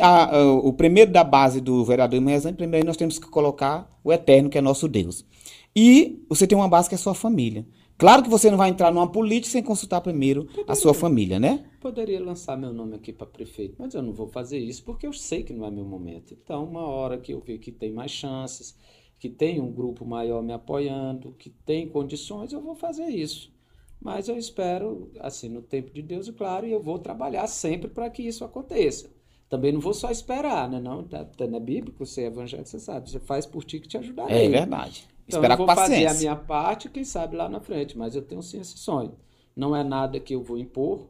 [0.01, 4.11] A, a, o primeiro da base do vereador Mezan, primeiro nós temos que colocar o
[4.11, 5.25] eterno, que é nosso Deus.
[5.75, 7.65] E você tem uma base que é sua família.
[7.99, 10.71] Claro que você não vai entrar numa política sem consultar primeiro Poderia.
[10.71, 11.65] a sua família, né?
[11.81, 15.11] Poderia lançar meu nome aqui para prefeito, mas eu não vou fazer isso porque eu
[15.11, 16.33] sei que não é meu momento.
[16.33, 18.73] Então, uma hora que eu ver que tem mais chances,
[19.19, 23.51] que tem um grupo maior me apoiando, que tem condições, eu vou fazer isso.
[23.99, 28.09] Mas eu espero, assim, no tempo de Deus, claro, e eu vou trabalhar sempre para
[28.09, 29.09] que isso aconteça.
[29.49, 30.79] Também não vou só esperar, né?
[30.79, 33.09] Não, tá, tá na Bíblia, você é evangélico, você sabe.
[33.09, 34.31] Você faz por ti que te ajudará.
[34.31, 35.05] É verdade.
[35.29, 36.07] Então, Esperar eu vou com paciência.
[36.09, 39.13] fazer a minha parte, quem sabe lá na frente, mas eu tenho sim esse sonho.
[39.55, 41.07] Não é nada que eu vou impor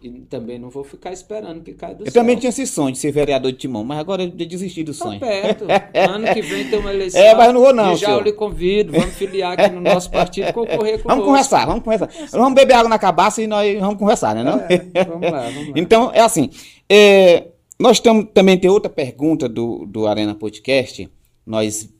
[0.00, 2.20] e também não vou ficar esperando que caia do eu céu.
[2.20, 4.92] Eu também tinha esse sonho de ser vereador de Timão, mas agora eu desisti do
[4.92, 5.18] tá sonho.
[5.18, 5.64] perto.
[6.08, 7.20] ano que vem tem uma eleição.
[7.20, 8.18] É, mas eu não vou não, E já senhor.
[8.20, 12.08] eu lhe convido, vamos filiar aqui no nosso partido, concorrer com Vamos conversar, vamos conversar.
[12.30, 14.44] Vamos beber água na cabaça e nós vamos conversar, né?
[14.44, 14.60] Não?
[14.60, 15.74] É, vamos lá, vamos lá.
[15.74, 16.50] Então, é assim,
[16.88, 21.10] é, nós tam, também tem outra pergunta do, do Arena Podcast,
[21.44, 21.92] nós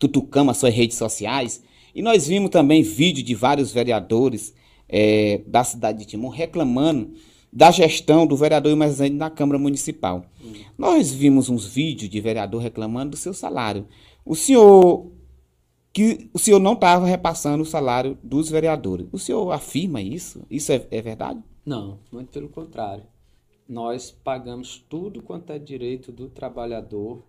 [0.00, 1.62] tutucamos as suas redes sociais.
[1.94, 4.52] E nós vimos também vídeo de vários vereadores
[4.88, 7.12] é, da cidade de Timon reclamando
[7.52, 10.24] da gestão do vereador Imazende na Câmara Municipal.
[10.42, 10.52] Hum.
[10.78, 13.86] Nós vimos uns vídeos de vereador reclamando do seu salário.
[14.24, 15.10] O senhor
[15.92, 19.08] que o senhor não estava repassando o salário dos vereadores.
[19.10, 20.44] O senhor afirma isso?
[20.48, 21.42] Isso é, é verdade?
[21.66, 23.04] Não, muito pelo contrário.
[23.68, 27.24] Nós pagamos tudo quanto é direito do trabalhador.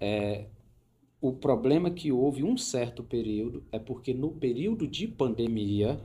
[0.00, 0.46] É,
[1.28, 6.00] o problema que houve um certo período é porque no período de pandemia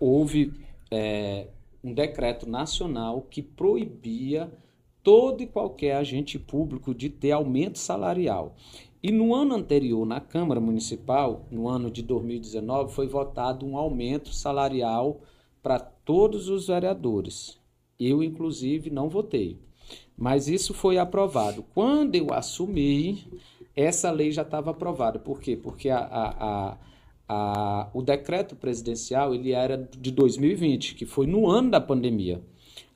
[0.00, 0.52] houve
[0.90, 1.48] é,
[1.82, 4.50] um decreto nacional que proibia
[5.02, 8.54] todo e qualquer agente público de ter aumento salarial.
[9.02, 14.32] E no ano anterior, na Câmara Municipal, no ano de 2019, foi votado um aumento
[14.32, 15.20] salarial
[15.60, 17.58] para todos os vereadores.
[17.98, 19.58] Eu, inclusive, não votei.
[20.16, 21.64] Mas isso foi aprovado.
[21.74, 23.24] Quando eu assumi,
[23.74, 25.18] essa lei já estava aprovada.
[25.18, 25.56] Por quê?
[25.56, 26.78] Porque a, a,
[27.28, 32.42] a, o decreto presidencial ele era de 2020, que foi no ano da pandemia.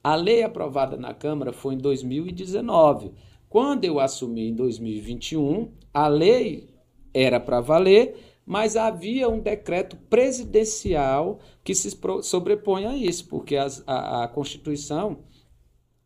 [0.02, 3.12] A lei aprovada na Câmara foi em 2019.
[3.48, 6.68] Quando eu assumi em 2021, a lei
[7.12, 13.82] era para valer, mas havia um decreto presidencial que se sobrepõe a isso, porque as,
[13.86, 15.18] a, a Constituição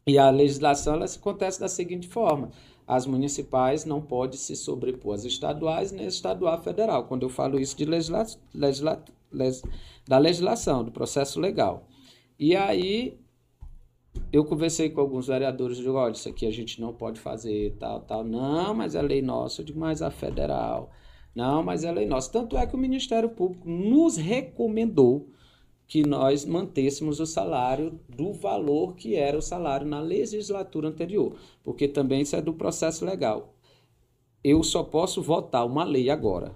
[0.07, 2.51] e a legislação ela acontece da seguinte forma:
[2.90, 7.05] as municipais não podem se sobrepor às estaduais nem estadual federal.
[7.05, 9.62] Quando eu falo isso de legisla, legisla, les,
[10.09, 11.87] da legislação, do processo legal.
[12.37, 13.16] E aí
[14.33, 18.00] eu conversei com alguns vereadores digo, olha, isso aqui a gente não pode fazer, tal,
[18.00, 18.24] tal.
[18.24, 19.61] Não, mas é lei nossa.
[19.61, 20.90] Eu digo, mas a federal.
[21.33, 22.33] Não, mas é lei nossa.
[22.33, 25.29] Tanto é que o Ministério Público nos recomendou
[25.90, 31.88] que nós mantêssemos o salário do valor que era o salário na legislatura anterior, porque
[31.88, 33.57] também isso é do processo legal.
[34.42, 36.55] Eu só posso votar uma lei agora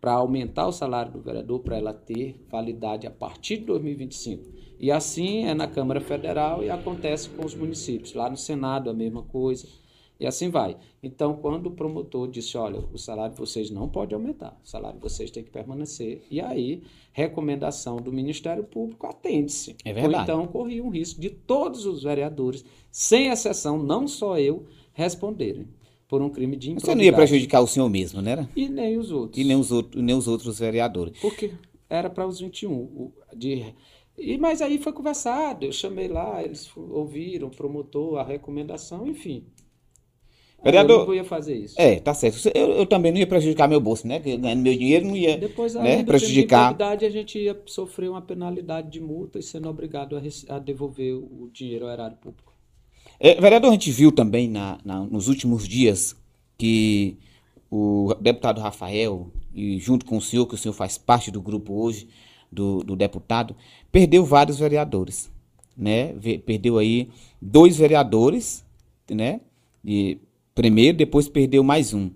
[0.00, 4.50] para aumentar o salário do vereador para ela ter validade a partir de 2025.
[4.78, 8.14] E assim é na Câmara Federal e acontece com os municípios.
[8.14, 9.68] Lá no Senado a mesma coisa.
[10.20, 10.76] E assim vai.
[11.02, 14.98] Então, quando o promotor disse, olha, o salário de vocês não pode aumentar, o salário
[14.98, 16.22] de vocês tem que permanecer.
[16.30, 19.76] E aí, recomendação do Ministério Público, atende-se.
[19.82, 20.30] É verdade.
[20.30, 25.66] Ou então, corria um risco de todos os vereadores, sem exceção, não só eu, responderem
[26.06, 26.92] por um crime de improbidade.
[26.92, 28.46] Você não ia prejudicar o senhor mesmo, né?
[28.54, 29.42] E nem os outros.
[29.42, 31.18] E nem os, outros, nem os outros vereadores.
[31.18, 31.52] Porque
[31.88, 33.10] era para os 21.
[33.34, 33.74] De,
[34.18, 39.46] e, mas aí foi conversado, eu chamei lá, eles ouviram, promotor, a recomendação, enfim.
[40.62, 41.74] Vereador, eu não ia fazer isso.
[41.78, 42.50] É, tá certo.
[42.54, 44.18] Eu, eu também não ia prejudicar meu bolso, né?
[44.18, 46.02] Ganhando meu dinheiro não ia Depois, né?
[46.02, 46.74] prejudicar.
[46.74, 51.14] Depois, a gente ia sofrer uma penalidade de multa e sendo obrigado a, a devolver
[51.14, 52.52] o dinheiro ao erário público.
[53.18, 56.16] É, vereador, a gente viu também na, na, nos últimos dias
[56.58, 57.16] que
[57.70, 61.72] o deputado Rafael, e junto com o senhor, que o senhor faz parte do grupo
[61.74, 62.08] hoje,
[62.50, 63.54] do, do deputado,
[63.92, 65.30] perdeu vários vereadores.
[65.76, 66.14] Né?
[66.44, 67.08] Perdeu aí
[67.40, 68.64] dois vereadores,
[69.08, 69.40] né?
[69.84, 70.18] E
[70.60, 72.10] primeiro, depois perdeu mais um.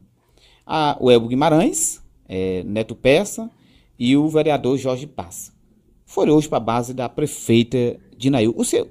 [0.66, 3.50] Ah, o Elbo Guimarães, é, Neto Peça
[3.98, 5.50] e o vereador Jorge Passa.
[6.04, 8.52] Foram hoje para a base da prefeita de Nail.
[8.54, 8.86] O seu,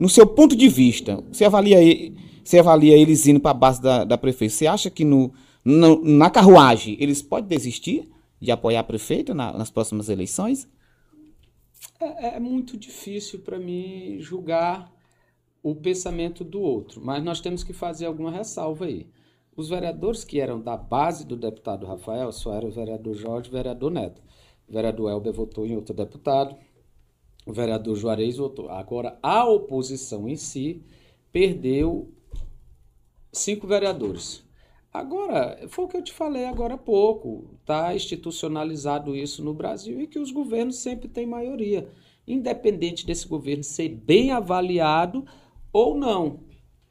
[0.00, 1.76] no seu ponto de vista, você avalia,
[2.42, 4.54] você avalia eles indo para a base da, da prefeita?
[4.54, 5.30] Você acha que no,
[5.62, 8.08] no, na carruagem eles podem desistir
[8.40, 10.66] de apoiar a prefeita na, nas próximas eleições?
[12.00, 14.90] É, é muito difícil para mim julgar
[15.70, 19.08] o pensamento do outro, mas nós temos que fazer alguma ressalva aí.
[19.56, 23.50] Os vereadores que eram da base do deputado Rafael só eram o vereador Jorge e
[23.50, 24.22] o vereador Neto.
[24.68, 26.54] O vereador Helder votou em outro deputado,
[27.44, 28.68] o vereador Juarez votou.
[28.68, 30.84] Agora, a oposição em si
[31.32, 32.12] perdeu
[33.32, 34.44] cinco vereadores.
[34.92, 37.50] Agora, foi o que eu te falei agora há pouco.
[37.60, 41.88] Está institucionalizado isso no Brasil e que os governos sempre têm maioria.
[42.24, 45.26] Independente desse governo ser bem avaliado,
[45.76, 46.40] ou não.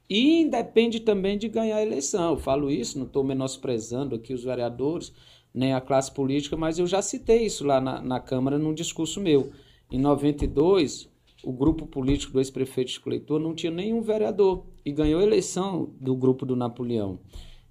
[0.08, 2.30] E independe também de ganhar a eleição.
[2.30, 5.12] Eu falo isso, não estou menosprezando aqui os vereadores,
[5.52, 9.20] nem a classe política, mas eu já citei isso lá na, na Câmara num discurso
[9.20, 9.50] meu.
[9.90, 11.10] Em 92,
[11.42, 15.92] o grupo político do ex-prefeito Chico Leitor não tinha nenhum vereador e ganhou a eleição
[16.00, 17.18] do grupo do Napoleão.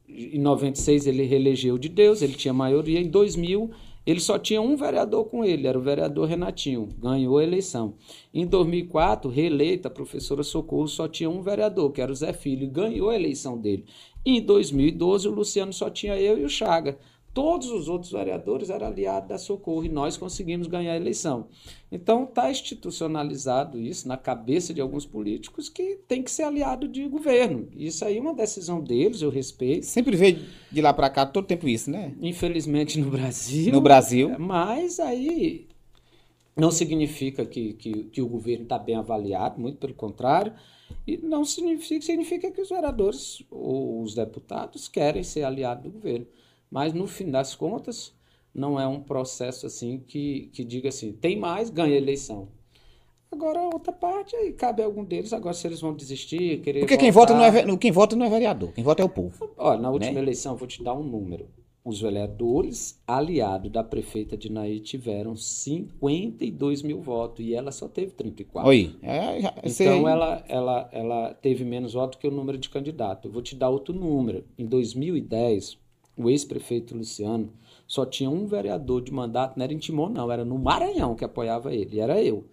[0.10, 3.00] Em 96 ele reelegeu de Deus, ele tinha maioria.
[3.00, 3.72] Em 2000
[4.06, 7.96] ele só tinha um vereador com ele, era o vereador Renatinho, ganhou a eleição.
[8.34, 12.70] Em 2004, reeleita a professora Socorro, só tinha um vereador, que era o Zé Filho,
[12.70, 13.86] ganhou a eleição dele.
[14.24, 16.98] Em 2012, o Luciano só tinha eu e o Chaga.
[17.36, 21.50] Todos os outros vereadores eram aliados da Socorro e nós conseguimos ganhar a eleição.
[21.92, 27.06] Então está institucionalizado isso na cabeça de alguns políticos que tem que ser aliado de
[27.10, 27.68] governo.
[27.76, 29.86] Isso aí é uma decisão deles, eu respeito.
[29.86, 32.16] Sempre veio de lá para cá todo tempo isso, né?
[32.22, 33.74] Infelizmente no Brasil.
[33.74, 34.40] No Brasil.
[34.40, 35.68] Mas aí
[36.56, 40.54] não significa que, que, que o governo está bem avaliado, muito pelo contrário.
[41.06, 46.28] E não significa, significa que os vereadores ou os deputados querem ser aliados do governo.
[46.76, 48.14] Mas no fim das contas,
[48.54, 52.50] não é um processo assim que, que diga assim, tem mais, ganha eleição.
[53.32, 56.82] Agora, a outra parte, aí cabe a algum deles, agora se eles vão desistir, querer.
[56.82, 59.54] Porque quem vota, não é, quem vota não é vereador, quem vota é o povo.
[59.56, 60.20] Olha, na última né?
[60.20, 61.48] eleição, vou te dar um número.
[61.82, 68.12] Os vereadores aliados da prefeita de Naí tiveram 52 mil votos e ela só teve
[68.12, 68.68] 34.
[68.68, 68.98] Oi.
[69.02, 73.24] É, então ela, ela, ela teve menos votos que o número de candidatos.
[73.24, 74.44] Eu vou te dar outro número.
[74.58, 75.85] Em 2010,
[76.18, 77.52] o ex-prefeito Luciano,
[77.88, 81.26] só tinha um vereador de mandato, não era em Timon, não, era no Maranhão que
[81.26, 82.46] apoiava ele, era eu.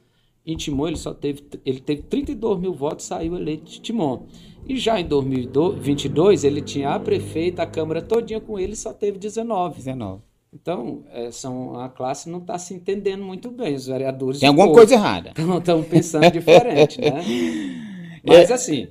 [0.44, 4.24] Em Timon ele só teve, ele teve 32 mil votos, saiu eleito de Timon.
[4.68, 9.18] E já em 2022 ele tinha a prefeita, a Câmara todinha com ele, só teve
[9.18, 9.76] 19.
[9.76, 10.22] 19.
[10.52, 14.40] Então, é, são, a classe não está se entendendo muito bem, os vereadores...
[14.40, 15.32] Tem alguma coisa errada.
[15.58, 17.22] Estão pensando diferente, né?
[18.22, 18.88] Mas assim,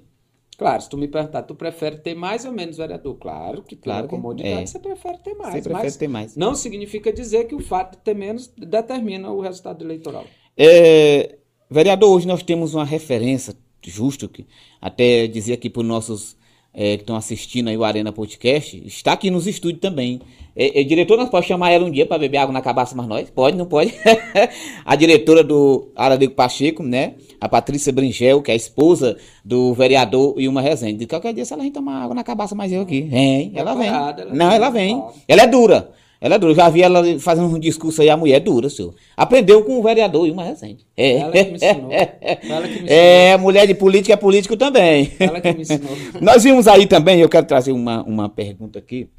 [0.57, 3.15] Claro, se tu me perguntar, tu prefere ter mais ou menos vereador?
[3.15, 4.65] Claro que pela Claro comodidade é.
[4.65, 5.53] você prefere ter mais.
[5.53, 6.35] Você prefere ter mais.
[6.35, 10.25] não significa dizer que o fato de ter menos determina o resultado eleitoral.
[10.55, 11.37] É,
[11.69, 14.45] vereador, hoje nós temos uma referência, justo que
[14.79, 16.37] até dizer aqui para os nossos
[16.73, 20.21] é, que estão assistindo aí o Arena Podcast, está aqui nos estúdios também.
[20.55, 23.07] É, é, diretor, nós podemos chamar ela um dia para beber água na cabaça, mas
[23.07, 23.29] nós?
[23.29, 23.93] Pode, não pode?
[24.85, 27.15] a diretora do Aradico Pacheco, né?
[27.41, 30.99] A Patrícia Bringel, que é a esposa do vereador Ilma Rezende.
[30.99, 33.01] De qualquer dia, se ela vem tomar água na cabaça, mas eu aqui.
[33.01, 33.89] Vem, ela vem.
[34.31, 35.03] Não, vem, ela vem.
[35.27, 35.89] Ela é dura.
[36.21, 36.51] Ela é dura.
[36.51, 38.93] Eu já vi ela fazendo um discurso aí, a mulher é dura, senhor.
[39.17, 40.85] Aprendeu com o vereador Ilma Rezende.
[40.95, 41.15] É.
[41.15, 41.89] Ela que me ensinou.
[41.91, 42.87] Ela que me ensinou.
[42.87, 45.11] É, mulher de política é político também.
[45.19, 45.89] Ela que me ensinou.
[46.21, 49.09] Nós vimos aí também, eu quero trazer uma, uma pergunta aqui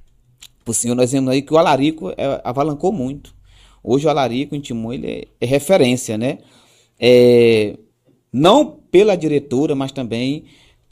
[0.65, 0.95] pro senhor.
[0.95, 3.35] Nós vimos aí que o Alarico é, avalancou muito.
[3.83, 6.39] Hoje o Alarico em Timon ele é, é referência, né?
[7.01, 7.77] É,
[8.33, 10.45] não pela diretora, mas também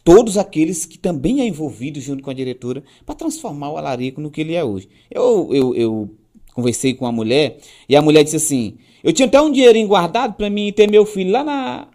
[0.04, 4.30] todos aqueles que também é envolvidos junto com a diretora para transformar o Alarico no
[4.30, 4.88] que ele é hoje.
[5.10, 6.10] Eu, eu, eu
[6.54, 10.34] conversei com a mulher e a mulher disse assim: eu tinha até um dinheirinho guardado
[10.34, 11.88] para mim ter meu filho lá na,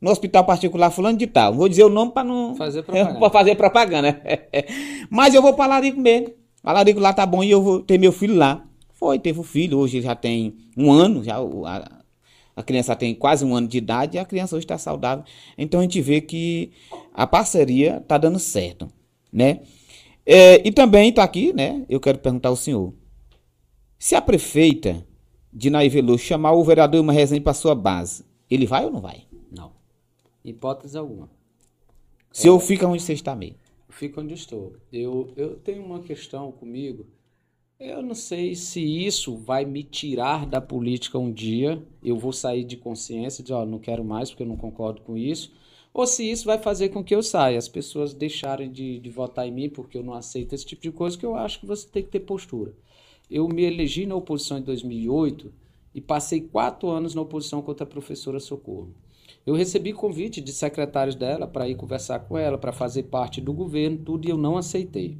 [0.00, 1.52] no hospital particular fulano de tal.
[1.52, 3.18] Vou dizer o nome para não Fazer propaganda.
[3.18, 4.22] para fazer propaganda.
[5.10, 6.28] Mas eu vou para Alarico mesmo.
[6.62, 8.64] Alarico lá tá bom e eu vou ter meu filho lá.
[8.92, 11.36] Foi, teve o filho, hoje ele já tem um ano, já
[12.56, 15.24] a, criança tem quase um ano de idade e a criança hoje está saudável.
[15.56, 16.72] Então a gente vê que
[17.12, 18.88] a parceria tá dando certo,
[19.32, 19.60] né?
[20.24, 21.84] É, e também tá aqui, né?
[21.88, 22.92] Eu quero perguntar ao senhor.
[23.98, 25.06] Se a prefeita
[25.52, 29.00] de Naí Veloso chamar o vereador uma resenha para sua base, ele vai ou não
[29.00, 29.24] vai?
[29.50, 29.72] Não.
[30.44, 31.30] Hipótese alguma.
[32.32, 33.56] O senhor fica onde você está mesmo.
[33.88, 34.76] Fico onde estou.
[34.92, 37.06] Eu, eu tenho uma questão comigo.
[37.78, 41.86] Eu não sei se isso vai me tirar da política um dia.
[42.02, 45.14] Eu vou sair de consciência, dizer, ó, não quero mais porque eu não concordo com
[45.14, 45.52] isso.
[45.92, 49.46] Ou se isso vai fazer com que eu saia, as pessoas deixarem de, de votar
[49.46, 51.86] em mim porque eu não aceito esse tipo de coisa, que eu acho que você
[51.86, 52.74] tem que ter postura.
[53.30, 55.52] Eu me elegi na oposição em 2008
[55.94, 58.94] e passei quatro anos na oposição contra a professora Socorro.
[59.44, 63.52] Eu recebi convite de secretários dela para ir conversar com ela, para fazer parte do
[63.52, 65.18] governo, tudo, e eu não aceitei.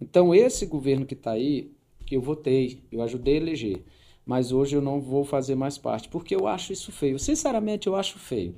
[0.00, 1.70] Então, esse governo que está aí,
[2.08, 3.84] que eu votei, eu ajudei a eleger,
[4.24, 7.18] mas hoje eu não vou fazer mais parte, porque eu acho isso feio.
[7.18, 8.56] Sinceramente, eu acho feio.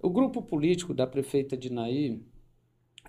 [0.00, 2.22] O grupo político da prefeita de Naí,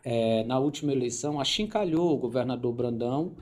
[0.04, 3.38] eh, na última eleição, achincalhou o governador Brandão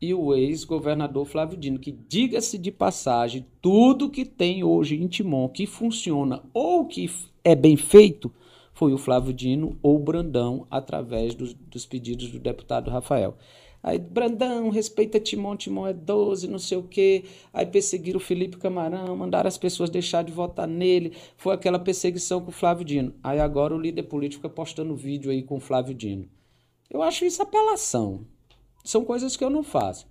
[0.00, 5.48] e o ex-governador Flávio Dino, que, diga-se de passagem, tudo que tem hoje em Timon
[5.48, 7.10] que funciona ou que
[7.44, 8.32] é bem feito
[8.72, 13.36] foi o Flávio Dino ou Brandão, através dos, dos pedidos do deputado Rafael.
[13.82, 17.24] Aí, Brandão, respeita Timon, Timon é 12, não sei o quê.
[17.52, 21.12] Aí perseguiram o Felipe Camarão, mandaram as pessoas deixar de votar nele.
[21.36, 23.12] Foi aquela perseguição com o Flávio Dino.
[23.22, 26.28] Aí agora o líder político fica postando vídeo aí com o Flávio Dino.
[26.88, 28.24] Eu acho isso apelação.
[28.84, 30.06] São coisas que eu não faço.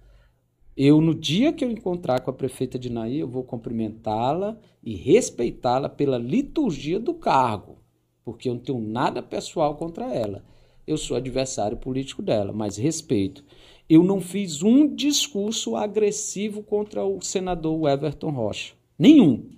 [0.76, 4.96] Eu, no dia que eu encontrar com a prefeita de Naí, eu vou cumprimentá-la e
[4.96, 7.78] respeitá-la pela liturgia do cargo,
[8.24, 10.44] porque eu não tenho nada pessoal contra ela.
[10.91, 13.43] Eu sou adversário político dela, mas respeito.
[13.89, 18.73] Eu não fiz um discurso agressivo contra o senador Everton Rocha.
[18.99, 19.49] Nenhum.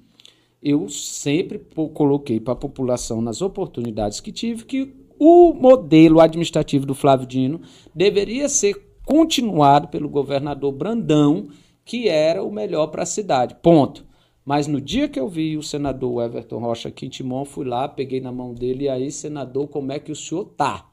[0.61, 1.59] Eu sempre
[1.93, 7.61] coloquei para a população, nas oportunidades que tive, que o modelo administrativo do Flávio Dino
[7.93, 11.47] deveria ser continuado pelo governador Brandão,
[11.83, 13.55] que era o melhor para a cidade.
[13.61, 14.05] Ponto.
[14.45, 17.87] Mas no dia que eu vi o senador Everton Rocha aqui em Timon, fui lá,
[17.87, 20.92] peguei na mão dele, e aí, senador, como é que o senhor tá?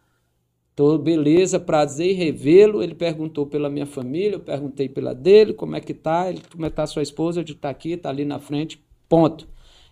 [0.80, 2.82] Tô, beleza, prazer revê-lo.
[2.82, 6.30] Ele perguntou pela minha família, eu perguntei pela dele, como é que tá?
[6.30, 7.44] Ele, como é que tá a sua esposa?
[7.44, 9.46] Disse, tá aqui, tá ali na frente, ponto.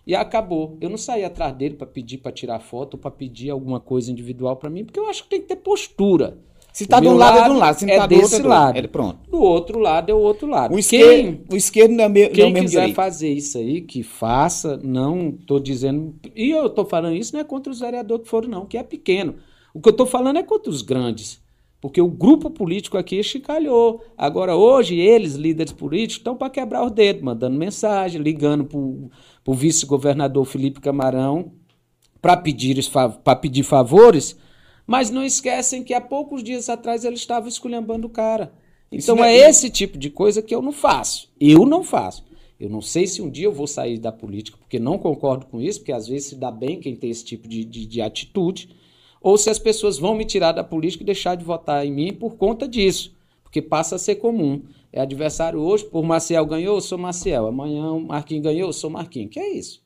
[0.07, 0.79] E acabou.
[0.81, 4.55] Eu não saí atrás dele para pedir para tirar foto, para pedir alguma coisa individual
[4.55, 6.39] para mim, porque eu acho que tem que ter postura.
[6.73, 7.77] Se tá O de um meu lado, é de um lado.
[7.77, 8.59] Se não é tá do outro, desse é do outro.
[8.59, 8.77] lado.
[8.79, 9.29] É, pronto.
[9.29, 10.71] Do outro lado é o outro lado.
[10.71, 12.95] O Quem- esquerdo, o esquerdo não é, me, não é o quem mesmo quiser direito.
[12.95, 16.15] fazer isso aí, que faça, não estou dizendo.
[16.35, 18.81] E eu estou falando isso não é contra os vereadores que foram, não, que é
[18.81, 19.35] pequeno.
[19.79, 21.39] O que eu estou falando é contra os grandes.
[21.79, 24.03] Porque o grupo político aqui chicalhou.
[24.17, 29.53] Agora, hoje, eles, líderes políticos, estão para quebrar os dedos, mandando mensagem, ligando para o
[29.53, 31.53] vice-governador Felipe Camarão
[32.21, 32.77] para pedir,
[33.23, 34.37] pra pedir favores,
[34.85, 38.51] mas não esquecem que há poucos dias atrás ele estava esculhambando o cara.
[38.91, 41.29] Então é é- esse tipo de coisa que eu não faço.
[41.39, 42.25] Eu não faço.
[42.59, 45.61] Eu não sei se um dia eu vou sair da política, porque não concordo com
[45.61, 48.69] isso, porque às vezes se dá bem quem tem esse tipo de, de, de atitude,
[49.21, 52.13] ou se as pessoas vão me tirar da política e deixar de votar em mim
[52.13, 54.63] por conta disso, porque passa a ser comum.
[54.91, 57.47] É adversário hoje, por Maciel ganhou, eu sou Maciel.
[57.47, 59.31] Amanhã o Marquinhos ganhou, eu sou Marquinhos.
[59.31, 59.83] Que é isso?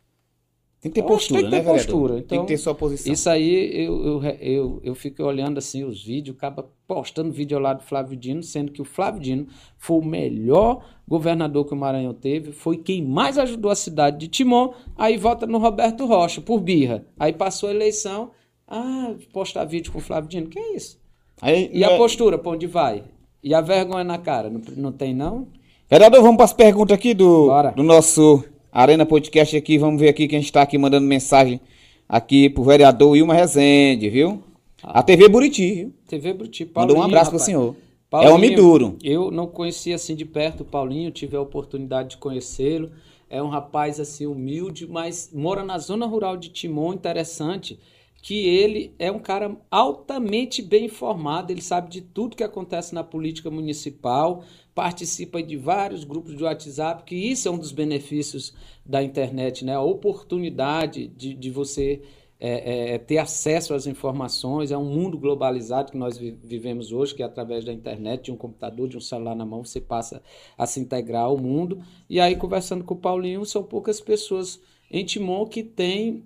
[0.83, 1.85] Tem que ter que postura, tem que né, ter vereador?
[1.85, 3.13] postura, tem que então, ter sua posição.
[3.13, 7.63] Isso aí eu, eu, eu, eu fico olhando assim os vídeos, acaba postando vídeo ao
[7.63, 11.77] lado do Flávio Dino, sendo que o Flávio Dino foi o melhor governador que o
[11.77, 16.41] Maranhão teve, foi quem mais ajudou a cidade de Timon, aí vota no Roberto Rocha,
[16.41, 17.05] por birra.
[17.17, 18.31] Aí passou a eleição,
[18.67, 20.99] ah, postar vídeo com o Flávio Dino, que é isso?
[21.41, 23.03] Aí, E a é, postura, pra onde vai?
[23.43, 25.47] E a vergonha na cara, não, não tem não?
[25.89, 27.71] Vereador, vamos para as perguntas aqui do, Bora.
[27.71, 29.77] do nosso Arena Podcast aqui.
[29.77, 31.59] Vamos ver aqui quem está aqui mandando mensagem
[32.07, 34.41] aqui pro vereador Wilma Rezende, viu?
[34.81, 35.93] A TV Buriti, viu?
[36.07, 37.43] TV Bruti, Mandou um Paulinho, abraço pro rapaz.
[37.45, 37.75] senhor.
[37.75, 38.97] É Paulinho, homem duro.
[39.03, 42.91] Eu não conhecia assim de perto o Paulinho, tive a oportunidade de conhecê-lo.
[43.29, 47.79] É um rapaz assim humilde, mas mora na zona rural de Timon, interessante,
[48.23, 53.03] que ele é um cara altamente bem informado, ele sabe de tudo que acontece na
[53.03, 58.53] política municipal, participa de vários grupos de WhatsApp, que isso é um dos benefícios
[58.85, 59.75] da internet, né?
[59.75, 62.01] A oportunidade de, de você
[62.39, 67.13] é, é, ter acesso às informações, é um mundo globalizado que nós vi- vivemos hoje,
[67.13, 70.23] que é através da internet, de um computador, de um celular na mão, você passa
[70.57, 71.83] a se integrar ao mundo.
[72.09, 76.23] E aí, conversando com o Paulinho, são poucas pessoas em Timon que têm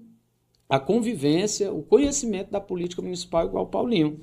[0.69, 4.19] a convivência, o conhecimento da política municipal igual o Paulinho.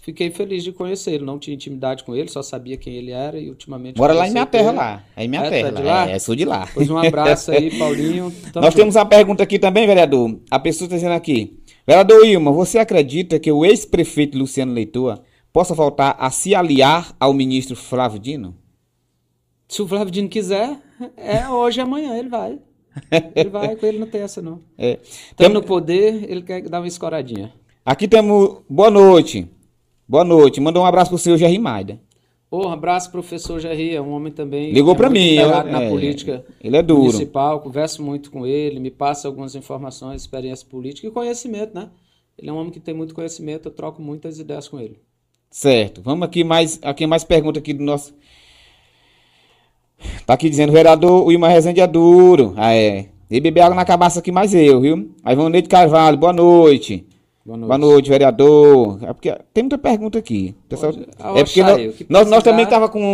[0.00, 3.48] Fiquei feliz de conhecê-lo, não tinha intimidade com ele, só sabia quem ele era e
[3.48, 3.98] ultimamente...
[3.98, 5.04] Mora lá em minha terra lá.
[5.16, 6.04] É em minha É, terra tá de lá.
[6.04, 6.10] lá?
[6.10, 6.68] É, sou de lá.
[6.72, 8.30] Pois um abraço aí, Paulinho.
[8.52, 8.76] Tamo Nós junto.
[8.76, 10.38] temos uma pergunta aqui também, vereador.
[10.48, 11.58] A pessoa está dizendo aqui.
[11.84, 15.20] Vereador Ilma, você acredita que o ex-prefeito Luciano Leitor
[15.52, 18.54] possa voltar a se aliar ao ministro Flávio Dino?
[19.66, 20.78] Se o Flávio Dino quiser,
[21.16, 22.60] é hoje, amanhã ele vai.
[23.34, 24.60] Ele vai, com ele não tem essa não.
[24.76, 24.98] É.
[25.02, 27.52] Estando no poder, ele quer dar uma escoradinha.
[27.84, 28.58] Aqui temos.
[28.68, 29.48] Boa noite.
[30.06, 30.60] Boa noite.
[30.60, 32.00] Manda um abraço pro senhor Jerry Maida.
[32.50, 34.72] Ô, um abraço, professor Jair, é um homem também.
[34.72, 37.02] Ligou é muito mim, inteirado é, na é, política ele é duro.
[37.02, 41.90] municipal, converso muito com ele, me passa algumas informações, experiência política e conhecimento, né?
[42.38, 44.98] Ele é um homem que tem muito conhecimento, eu troco muitas ideias com ele.
[45.50, 46.00] Certo.
[46.02, 46.78] Vamos aqui mais.
[46.82, 48.14] Aqui mais pergunta aqui do nosso.
[50.26, 52.52] Tá aqui dizendo, vereador, o Ilma Rezende é duro.
[52.56, 53.06] Ah, é.
[53.30, 55.10] E beber água na cabaça aqui mais eu, viu?
[55.24, 57.04] Aí vão Neide Carvalho, boa noite.
[57.44, 57.68] Boa noite.
[57.68, 58.98] Boa noite, vereador.
[59.02, 60.54] É porque tem muita pergunta aqui.
[60.68, 63.04] Pessoal, Pode é porque nós, nós, nós também tava com um,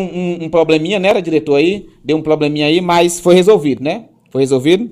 [0.42, 1.88] um- um probleminha, né, era diretor aí?
[2.04, 4.06] Deu um probleminha aí, mas foi resolvido, né?
[4.30, 4.90] Foi resolvido.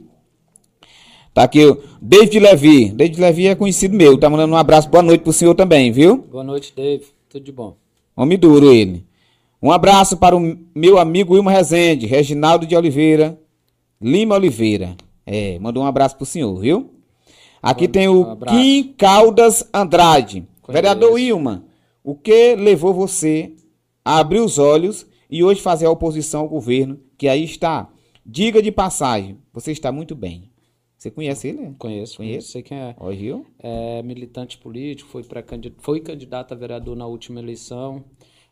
[1.35, 2.89] Tá aqui o David Levi.
[2.91, 4.19] David Levi é conhecido meu.
[4.19, 6.19] Tá mandando um abraço, boa noite pro senhor também, viu?
[6.31, 7.05] Boa noite, Dave.
[7.29, 7.75] Tudo de bom.
[8.17, 9.05] Homem duro ele.
[9.63, 13.39] Um abraço para o meu amigo Wilma Rezende, Reginaldo de Oliveira,
[14.01, 14.97] Lima Oliveira.
[15.25, 16.91] É, mandou um abraço pro senhor, viu?
[17.63, 18.37] Aqui tem o um.
[18.39, 20.41] Kim Caldas Andrade.
[20.61, 20.73] Conheço.
[20.73, 21.65] Vereador Wilma,
[22.03, 23.53] o que levou você
[24.05, 27.89] a abrir os olhos e hoje fazer a oposição ao governo que aí está?
[28.27, 30.51] Diga de passagem, você está muito bem.
[30.99, 31.61] Você conhece ele?
[31.61, 31.75] né?
[31.79, 32.49] Conheço, Conheço.
[32.49, 32.97] Sei quem é.
[32.99, 33.47] Ó, viu?
[33.61, 35.25] é militante político, foi,
[35.79, 38.05] foi candidato a vereador na última eleição.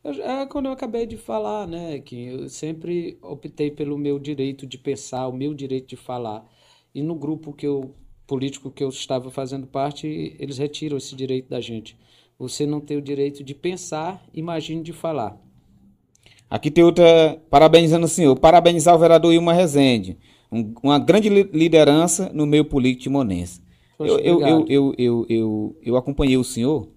[0.02, 4.78] É quando eu acabei de falar, né, que eu sempre optei pelo meu direito de
[4.78, 6.46] pensar, o meu direito de falar.
[6.94, 7.94] E no grupo que eu,
[8.26, 10.06] político que eu estava fazendo parte,
[10.38, 11.98] eles retiram esse direito da gente.
[12.38, 15.38] Você não tem o direito de pensar, imagine de falar.
[16.48, 20.18] Aqui tem outra, parabenizando o senhor, parabenizar o vereador Ilma Rezende,
[20.50, 23.60] um- uma grande li- liderança no meio político timonense.
[23.96, 26.88] Poxa, Eu, eu, eu, eu, eu, eu, eu acompanhei o senhor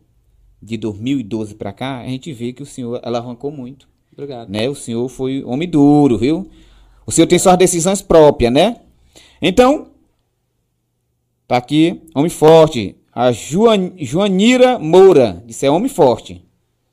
[0.64, 4.50] de 2012 para cá, a gente vê que o senhor alavancou muito, Obrigado.
[4.50, 4.70] né?
[4.70, 6.50] O senhor foi homem duro, viu?
[7.06, 8.78] O senhor tem suas decisões próprias, né?
[9.42, 9.88] Então,
[11.48, 16.42] tá aqui, homem forte, a Joan, Joanira Moura, disse é homem forte,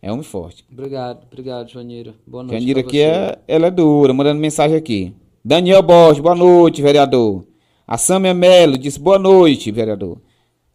[0.03, 0.65] é homem forte.
[0.71, 2.15] Obrigado, obrigado, Joanira.
[2.27, 2.59] Boa noite.
[2.61, 5.15] Janira pra aqui é, ela é dura, mandando mensagem aqui.
[5.45, 7.47] Daniel Borges, boa noite, vereador.
[7.87, 10.17] A Samia Melo disse boa noite, vereador.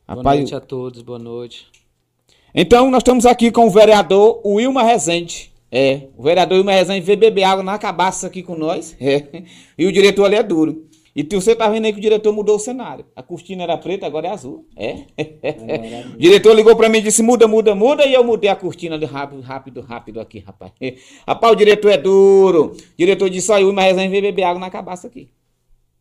[0.08, 1.68] Boa Rapaz, noite a todos, boa noite.
[2.56, 5.52] Então nós estamos aqui com o vereador Wilma Rezende.
[5.70, 8.96] É, o vereador Wilma Rezende veio beber água na cabaça aqui com nós.
[9.00, 9.44] É.
[9.78, 10.88] E o diretor ali é duro.
[11.14, 13.06] E você tá vendo aí que o diretor mudou o cenário.
[13.16, 14.66] A cortina era preta, agora é azul.
[14.76, 15.04] É.
[16.16, 18.06] o diretor ligou pra mim e disse: muda, muda, muda.
[18.06, 20.72] E eu mudei a cortina de rápido, rápido, rápido aqui, rapaz.
[21.28, 22.72] Rapaz, o diretor é duro.
[22.72, 25.30] O diretor disse: ó, o Wilma Rezende veio beber água na cabaça aqui.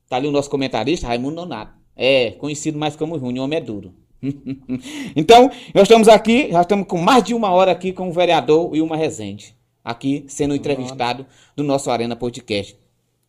[0.09, 1.75] Tá ali o nosso comentarista, Raimundo Nonato.
[1.97, 3.95] É, conhecido mais como Júnior, o homem é duro.
[5.15, 8.71] então, nós estamos aqui, já estamos com mais de uma hora aqui com o vereador
[8.71, 9.55] Wilma Rezende,
[9.85, 12.77] aqui sendo entrevistado do nosso Arena Podcast.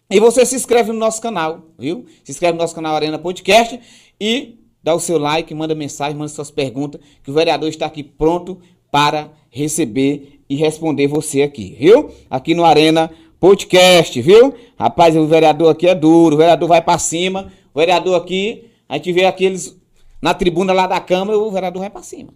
[0.10, 2.06] E você se inscreve no nosso canal, viu?
[2.24, 3.80] Se inscreve no nosso canal Arena Podcast
[4.20, 8.04] e dá o seu like, manda mensagem, manda suas perguntas, que o vereador está aqui
[8.04, 8.60] pronto
[8.92, 12.12] para receber e responder você aqui, viu?
[12.30, 14.54] Aqui no Arena Podcast, viu?
[14.78, 18.98] Rapaz, o vereador aqui é duro, o vereador vai para cima, o vereador aqui A
[18.98, 19.76] gente vê aqueles
[20.22, 22.34] na tribuna lá da Câmara, o vereador vai pra cima.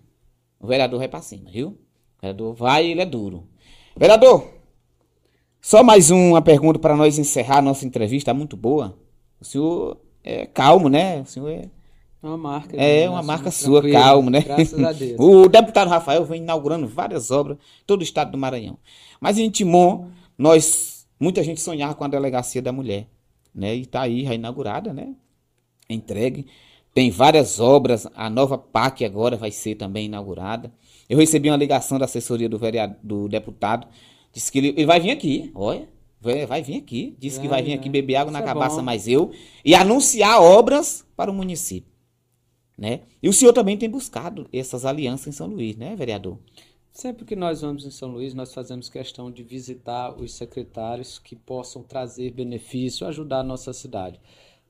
[0.60, 1.70] O vereador vai pra cima, viu?
[1.70, 3.48] O vereador vai e ele é duro.
[3.96, 4.60] Vereador,
[5.62, 8.98] só mais uma pergunta para nós encerrar nossa entrevista, muito boa.
[9.42, 11.22] O senhor é calmo, né?
[11.22, 11.70] O senhor é.
[12.22, 12.76] Uma marca.
[12.76, 13.10] É, né?
[13.10, 14.42] uma marca sua, calmo, né?
[14.42, 15.16] Graças a Deus.
[15.20, 17.58] O deputado Rafael vem inaugurando várias obras
[17.88, 18.78] todo o estado do Maranhão.
[19.22, 20.08] Mas em Timon,
[20.38, 23.08] nós, muita gente sonhava com a delegacia da mulher,
[23.54, 23.76] né?
[23.76, 25.14] E tá aí, já inaugurada, né?
[25.90, 26.46] Entregue.
[26.94, 30.72] Tem várias obras, a nova PAC agora vai ser também inaugurada.
[31.08, 33.88] Eu recebi uma ligação da assessoria do, vereador, do deputado,
[34.34, 35.88] disse que ele, ele vai vir aqui, olha,
[36.20, 37.92] vai, vai vir aqui, disse que vai vir É, aqui é.
[37.92, 38.84] beber água na Isso é cabaça bom.
[38.84, 39.32] mais eu,
[39.64, 41.90] e anunciar obras para o município.
[42.78, 43.02] Né?
[43.22, 46.38] E o senhor também tem buscado essas alianças em São Luís, né, vereador?
[46.92, 51.36] Sempre que nós vamos em São Luís, nós fazemos questão de visitar os secretários que
[51.36, 54.20] possam trazer benefício, ajudar a nossa cidade.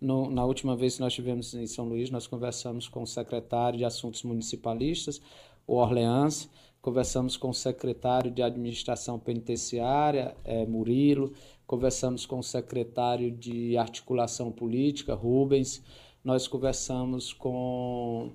[0.01, 3.77] No- na última vez que nós estivemos em São Luís, nós conversamos com o secretário
[3.77, 5.21] de Assuntos Municipalistas,
[5.67, 6.49] o Orleans,
[6.81, 11.33] conversamos com o secretário de Administração Penitenciária, eh, Murilo,
[11.67, 15.83] conversamos com o secretário de Articulação Política, Rubens,
[16.23, 18.31] nós conversamos com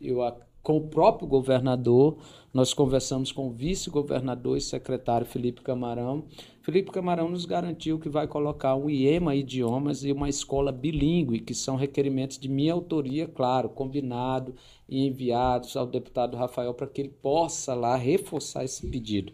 [0.00, 0.18] eu,
[0.62, 2.16] com o próprio governador,
[2.54, 6.24] nós conversamos com o vice-governador e secretário Felipe Camarão.
[6.60, 11.54] Felipe Camarão nos garantiu que vai colocar um IEMA Idiomas e uma escola bilíngue, que
[11.54, 14.54] são requerimentos de minha autoria, claro, combinado
[14.88, 19.32] e enviados ao deputado Rafael para que ele possa lá reforçar esse pedido.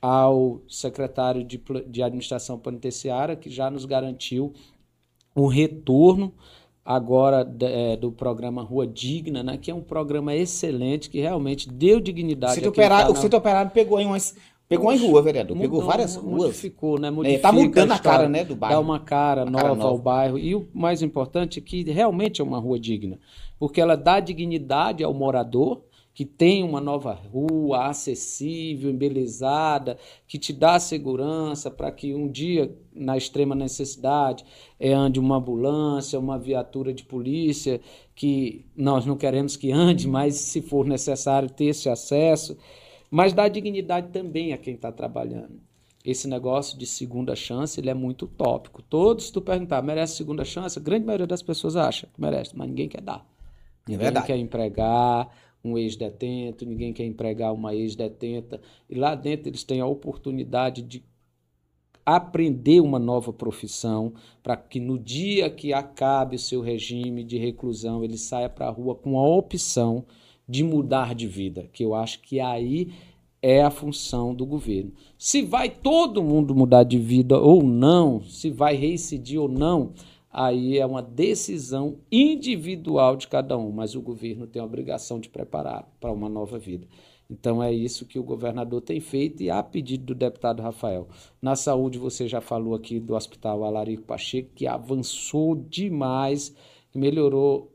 [0.00, 4.52] Ao secretário de, de Administração Penitenciária, que já nos garantiu
[5.34, 6.32] o retorno
[6.90, 11.98] agora eh, do programa Rua Digna, né, que é um programa excelente que realmente deu
[11.98, 14.34] O dignidade centro a quem tá operário, o na- centro operário pegou em umas.
[14.66, 15.54] Pegou em rua, vereador.
[15.56, 16.42] Pegou Mudou, várias mu- ruas.
[16.46, 17.08] Modificou, né?
[17.08, 18.74] É, Modifica tá mudando a história, cara, né, do bairro.
[18.76, 20.02] Dá uma cara nova cara ao nova.
[20.02, 20.38] bairro.
[20.38, 23.18] E o mais importante é que realmente é uma rua digna,
[23.58, 25.82] porque ela dá dignidade ao morador,
[26.18, 29.96] que tem uma nova rua acessível, embelezada,
[30.26, 34.44] que te dá segurança para que um dia, na extrema necessidade,
[34.80, 37.80] eh, ande uma ambulância, uma viatura de polícia,
[38.16, 42.56] que nós não queremos que ande, mas se for necessário ter esse acesso
[43.08, 45.60] mas dá dignidade também a quem está trabalhando.
[46.04, 48.82] Esse negócio de segunda chance, ele é muito utópico.
[48.82, 50.76] Todos, se tu perguntar, merece segunda chance?
[50.76, 53.24] A grande maioria das pessoas acha que merece, mas ninguém quer dar.
[53.88, 54.26] É Ninguém verdade.
[54.26, 55.30] quer empregar
[55.64, 58.60] um ex-detento, ninguém quer empregar uma ex-detenta.
[58.88, 61.02] E lá dentro eles têm a oportunidade de
[62.04, 68.02] aprender uma nova profissão para que no dia que acabe o seu regime de reclusão
[68.02, 70.06] ele saia para a rua com a opção
[70.48, 72.92] de mudar de vida, que eu acho que aí
[73.42, 74.92] é a função do governo.
[75.18, 79.92] Se vai todo mundo mudar de vida ou não, se vai reincidir ou não,
[80.38, 85.28] aí é uma decisão individual de cada um, mas o governo tem a obrigação de
[85.28, 86.86] preparar para uma nova vida.
[87.28, 91.08] Então é isso que o governador tem feito e a pedido do deputado Rafael.
[91.42, 96.54] Na saúde, você já falou aqui do Hospital Alarico Pacheco, que avançou demais,
[96.94, 97.74] melhorou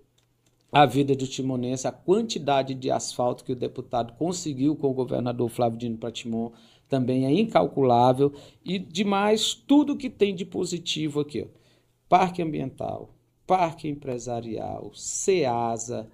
[0.72, 5.49] a vida do timonense, a quantidade de asfalto que o deputado conseguiu com o governador
[5.49, 6.51] Flávio Dino para Timon
[6.88, 8.32] também é incalculável
[8.64, 11.41] e demais tudo que tem de positivo aqui.
[11.41, 11.62] Ó.
[12.14, 13.09] Parque ambiental,
[13.47, 16.07] parque empresarial, SEASA,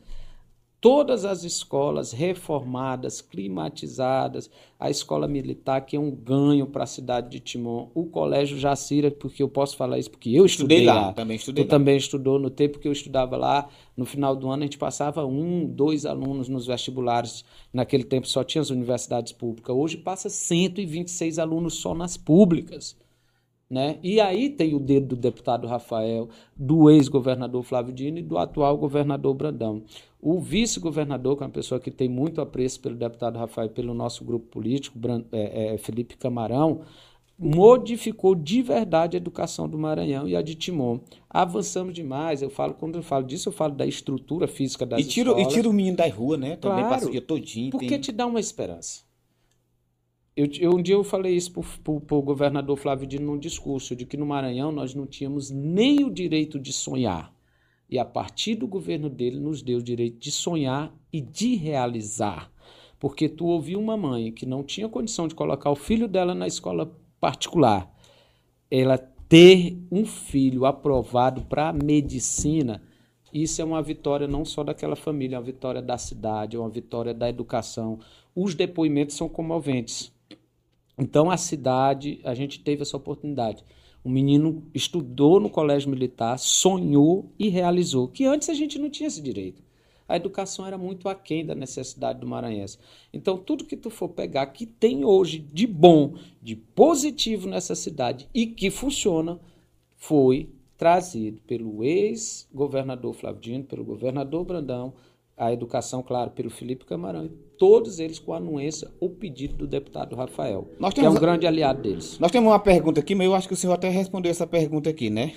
[0.80, 7.30] todas as escolas reformadas, climatizadas, a escola militar que é um ganho para a cidade
[7.30, 11.08] de Timon, o colégio Jacira, porque eu posso falar isso porque eu estudei, Estudei lá,
[11.08, 11.12] lá.
[11.14, 11.70] também estudei Tu lá.
[11.70, 13.68] também estudou no tempo que eu estudava lá.
[13.98, 17.44] No final do ano a gente passava um, dois alunos nos vestibulares.
[17.74, 19.76] Naquele tempo só tinha as universidades públicas.
[19.76, 22.96] Hoje passa 126 alunos só nas públicas.
[23.70, 24.00] Né?
[24.02, 28.76] E aí tem o dedo do deputado Rafael, do ex-governador Flávio Dino e do atual
[28.76, 29.84] governador Brandão.
[30.20, 33.94] O vice-governador, que é uma pessoa que tem muito apreço pelo deputado Rafael e pelo
[33.94, 34.98] nosso grupo político,
[35.32, 36.82] é, é, Felipe Camarão,
[37.38, 41.00] modificou de verdade a educação do Maranhão e a de Timon.
[41.30, 42.42] Avançamos demais.
[42.42, 45.34] Eu falo, quando eu falo disso, eu falo da estrutura física das E tira, e
[45.34, 45.54] escolas.
[45.54, 46.56] tira o menino da rua, né?
[46.58, 47.10] Também Claro.
[47.12, 47.72] dia todinho.
[47.72, 49.08] Porque tem- te dá uma esperança.
[50.40, 54.06] Eu, eu- um dia eu falei isso para o governador Flávio Dino num discurso, de
[54.06, 57.34] que no Maranhão nós não tínhamos nem o direito de sonhar.
[57.90, 62.50] E a partir do governo dele nos deu o direito de sonhar e de realizar.
[62.98, 66.48] Porque tu ouviu uma mãe que não tinha condição de colocar o filho dela na
[66.48, 67.94] escola particular,
[68.72, 72.82] ela ter um filho aprovado para medicina,
[73.34, 76.70] isso é uma vitória não só daquela família, é uma vitória da cidade, é uma
[76.70, 78.00] vitória da educação.
[78.34, 80.18] Os depoimentos são comoventes.
[81.00, 83.64] Então, a cidade, a gente teve essa oportunidade.
[84.04, 89.08] O menino estudou no colégio militar, sonhou e realizou, que antes a gente não tinha
[89.08, 89.64] esse direito.
[90.08, 92.80] A educação era muito aquém da necessidade do maranhense.
[93.14, 98.28] Então, tudo que tu for pegar que tem hoje de bom, de positivo nessa cidade
[98.34, 99.40] e que funciona,
[99.96, 104.94] foi trazido pelo ex-governador Flávio Dino, pelo governador Brandão,
[105.40, 109.68] a educação, claro, pelo Felipe Camarão, e todos eles com a anuência ou pedido do
[109.68, 112.20] deputado Rafael, Nós que é um grande aliado deles.
[112.20, 114.90] Nós temos uma pergunta aqui, mas eu acho que o senhor até respondeu essa pergunta
[114.90, 115.34] aqui, né?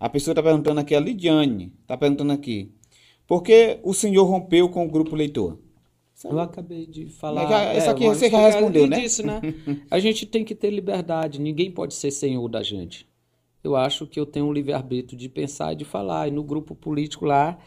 [0.00, 2.72] A pessoa está perguntando aqui, a Lidiane, está perguntando aqui,
[3.26, 5.58] por que o senhor rompeu com o grupo leitor?
[6.24, 7.46] Eu acabei de falar.
[7.48, 9.00] Já, isso aqui é, você já respondeu, né?
[9.00, 9.40] Disse, né?
[9.90, 13.06] A gente tem que ter liberdade, ninguém pode ser senhor da gente
[13.64, 16.28] eu acho que eu tenho um livre-arbítrio de pensar e de falar.
[16.28, 17.58] E no grupo político lá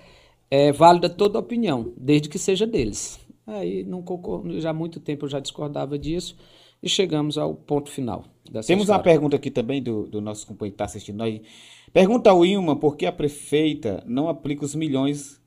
[0.50, 3.20] é válida toda opinião, desde que seja deles.
[3.46, 6.38] Aí não concordo, já há muito tempo eu já discordava disso
[6.82, 8.26] e chegamos ao ponto final.
[8.46, 8.92] Temos história.
[8.92, 11.42] uma pergunta aqui também do, do nosso companheiro que está assistindo aí.
[11.92, 15.42] Pergunta ao Ilma por que a prefeita não aplica os milhões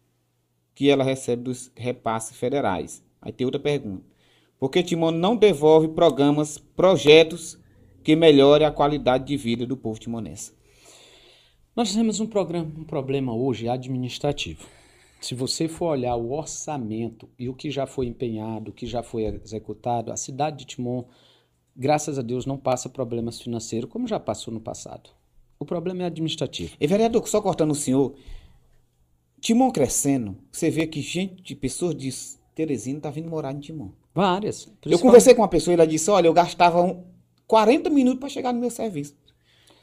[0.75, 3.05] que ela recebe dos repasses federais.
[3.21, 4.05] Aí tem outra pergunta.
[4.59, 7.59] Por que Timon não devolve programas, projetos
[8.03, 10.53] que melhore a qualidade de vida do povo timonense.
[11.77, 14.67] Nós temos um, programa, um problema hoje administrativo.
[15.21, 19.03] Se você for olhar o orçamento e o que já foi empenhado, o que já
[19.03, 21.05] foi executado, a cidade de Timon,
[21.77, 25.11] graças a Deus, não passa problemas financeiros como já passou no passado.
[25.59, 26.75] O problema é administrativo.
[26.81, 28.15] E vereador, só cortando o senhor,
[29.41, 32.11] Timon crescendo, você vê que gente, pessoas de
[32.55, 33.91] Teresina tá vindo morar em Timon.
[34.15, 34.69] Várias.
[34.85, 37.05] Eu conversei com uma pessoa e ela disse: Olha, eu gastava um,
[37.47, 39.15] 40 minutos para chegar no meu serviço.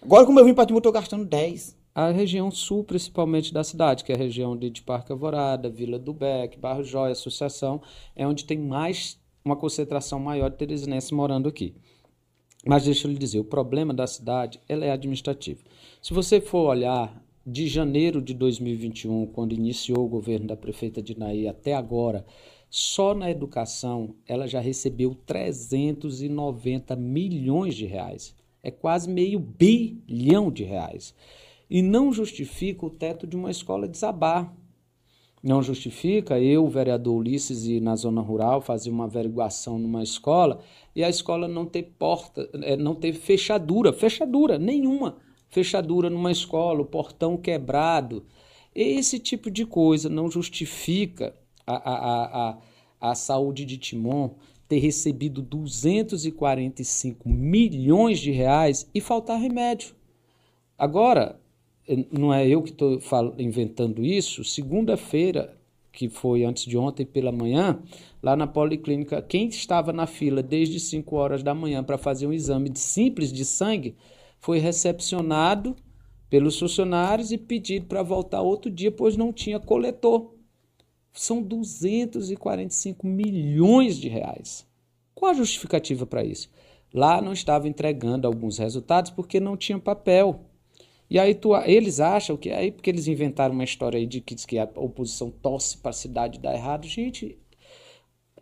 [0.01, 1.75] Agora, como eu vim para Timor, eu estou gastando 10.
[1.97, 5.97] A região sul, principalmente da cidade, que é a região de, de Parque Alvorada, Vila
[5.97, 7.81] do Beck, Barro Jóia, Associação,
[8.15, 11.73] é onde tem mais uma concentração maior de teresinenses morando aqui.
[12.63, 15.63] Mas deixa eu lhe dizer, o problema da cidade ela é administrativo.
[15.99, 21.47] Se você for olhar de janeiro de 2021, quando iniciou o governo da prefeita Dinaí,
[21.47, 22.23] até agora,
[22.69, 28.35] só na educação ela já recebeu 390 milhões de reais.
[28.61, 31.15] É quase meio bilhão de reais.
[31.69, 34.53] E não justifica o teto de uma escola desabar.
[35.43, 40.59] Não justifica eu, vereador Ulisses, ir na zona rural fazer uma averiguação numa escola
[40.95, 46.81] e a escola não ter porta, é, não ter fechadura, fechadura nenhuma, fechadura numa escola,
[46.81, 48.25] o portão quebrado.
[48.73, 52.57] Esse tipo de coisa não justifica a, a, a,
[53.11, 54.31] a saúde de Timon
[54.67, 59.95] ter recebido 245 milhões de reais e faltar remédio.
[60.77, 61.39] Agora,
[62.11, 62.99] não é eu que estou
[63.37, 65.57] inventando isso, segunda-feira,
[65.91, 67.79] que foi antes de ontem pela manhã,
[68.21, 72.33] lá na Policlínica, quem estava na fila desde 5 horas da manhã para fazer um
[72.33, 73.95] exame simples de sangue
[74.39, 75.75] foi recepcionado
[76.29, 80.37] pelos funcionários e pedido para voltar outro dia, pois não tinha coletor
[81.19, 84.65] são 245 milhões de reais.
[85.15, 86.49] Qual a justificativa para isso?
[86.93, 90.45] Lá não estava entregando alguns resultados porque não tinha papel.
[91.09, 94.35] E aí tu, eles acham que aí porque eles inventaram uma história aí de que,
[94.35, 96.85] que a oposição torce para a cidade dar errado.
[96.85, 97.37] Gente,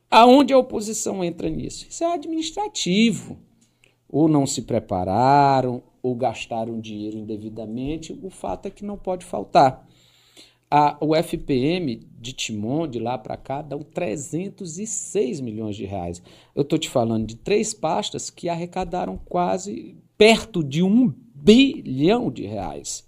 [0.09, 1.85] aonde a oposição entra nisso?
[1.87, 3.37] Isso é administrativo.
[4.09, 8.17] Ou não se prepararam, ou gastaram dinheiro indevidamente.
[8.21, 9.87] O fato é que não pode faltar.
[10.69, 16.21] A, o FPM de Timon, de lá para cá, dá 306 milhões de reais.
[16.55, 21.13] Eu estou te falando de três pastas que arrecadaram quase perto de um
[21.45, 23.07] bilhão de reais.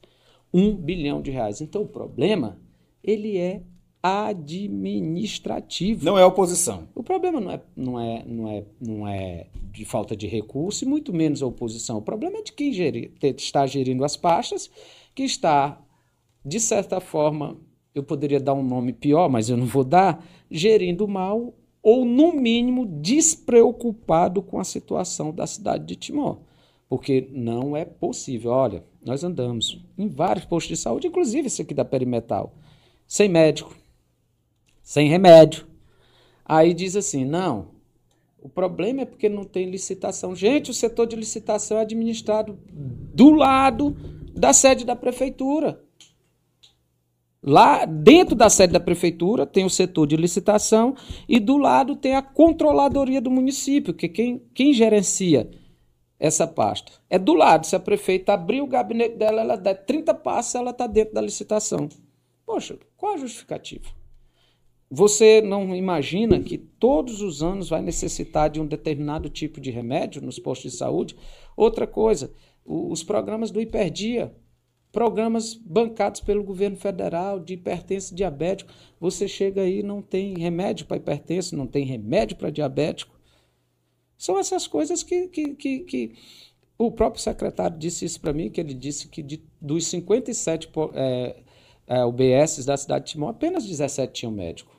[0.54, 1.60] Um bilhão de reais.
[1.60, 2.58] Então o problema,
[3.04, 3.64] ele é
[4.02, 6.06] administrativo.
[6.06, 6.88] Não é oposição.
[6.94, 10.88] O problema não é, não é, não é, não é de falta de recurso e
[10.88, 11.98] muito menos a oposição.
[11.98, 14.70] O problema é de quem gerir, está gerindo as pastas,
[15.16, 15.82] que está
[16.46, 17.58] de certa forma,
[17.94, 22.34] eu poderia dar um nome pior, mas eu não vou dar, gerindo mal ou, no
[22.34, 26.40] mínimo, despreocupado com a situação da cidade de Timor.
[26.90, 28.52] Porque não é possível.
[28.52, 32.54] Olha, nós andamos em vários postos de saúde, inclusive esse aqui da Perimetal,
[33.08, 33.76] sem médico,
[34.82, 35.68] sem remédio.
[36.46, 37.70] Aí diz assim: não,
[38.42, 40.36] o problema é porque não tem licitação.
[40.36, 43.98] Gente, o setor de licitação é administrado do lado
[44.34, 45.84] da sede da prefeitura.
[47.44, 50.96] Lá dentro da sede da prefeitura tem o setor de licitação
[51.30, 55.50] e do lado tem a controladoria do município, que quem, quem gerencia
[56.20, 56.92] essa pasta.
[57.10, 57.66] É do lado.
[57.66, 61.22] Se a prefeita abrir o gabinete dela, ela dá 30 passos, ela está dentro da
[61.22, 61.88] licitação.
[62.46, 63.86] Poxa, qual a justificativa?
[64.90, 70.22] Você não imagina que todos os anos vai necessitar de um determinado tipo de remédio
[70.22, 71.16] nos postos de saúde?
[71.58, 72.32] Outra coisa,
[72.66, 74.34] os programas do Hiperdia,
[74.92, 78.72] programas bancados pelo governo federal de hipertenso diabético.
[79.00, 83.17] Você chega aí não tem remédio para hipertenso, não tem remédio para diabético.
[84.18, 86.14] São essas coisas que, que, que, que,
[86.78, 91.36] o próprio secretário disse isso para mim, que ele disse que de, dos 57 é,
[91.88, 94.76] é, UBS da cidade de Timor, apenas 17 tinham médico.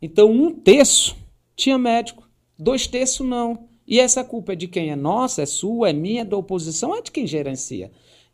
[0.00, 1.16] Então, um terço
[1.56, 2.28] tinha médico,
[2.58, 3.68] dois terços não.
[3.86, 4.90] E essa culpa é de quem?
[4.90, 7.90] É nossa, é sua, é minha, é da oposição, é de quem gerencia.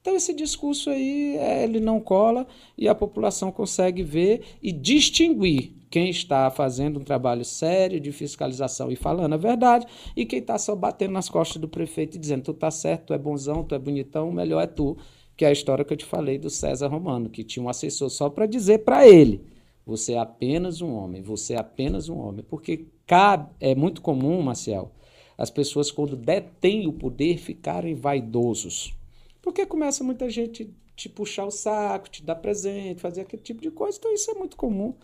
[0.07, 2.47] Então esse discurso aí, é, ele não cola
[2.79, 8.93] e a população consegue ver e distinguir quem está fazendo um trabalho sério de fiscalização
[8.93, 12.43] e falando a verdade e quem está só batendo nas costas do prefeito e dizendo
[12.43, 14.95] tu tá certo, tu é bonzão, tu é bonitão, o melhor é tu,
[15.35, 18.11] que é a história que eu te falei do César Romano, que tinha um assessor
[18.11, 19.47] só para dizer para ele,
[19.87, 24.43] você é apenas um homem, você é apenas um homem, porque cabe, é muito comum,
[24.43, 24.93] Marcel,
[25.39, 28.95] as pessoas, quando detêm o poder, ficarem vaidosos.
[29.41, 33.71] Porque começa muita gente te puxar o saco, te dar presente, fazer aquele tipo de
[33.71, 33.99] coisa.
[33.99, 34.95] Então, isso é muito comum.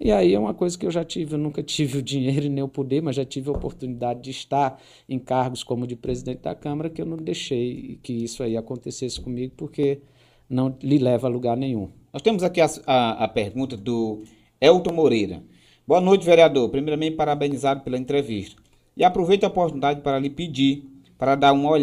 [0.00, 2.48] E aí é uma coisa que eu já tive, eu nunca tive o dinheiro e
[2.48, 6.42] nem o poder, mas já tive a oportunidade de estar em cargos como de presidente
[6.42, 10.00] da Câmara, que eu não deixei que isso aí acontecesse comigo, porque
[10.48, 11.90] não lhe leva a lugar nenhum.
[12.12, 14.22] Nós temos aqui a, a, a pergunta do
[14.60, 15.42] Elton Moreira.
[15.86, 16.68] Boa noite, vereador.
[16.68, 18.60] Primeiramente, parabenizado pela entrevista.
[18.96, 20.84] E aproveito a oportunidade para lhe pedir
[21.18, 21.76] para dar uma,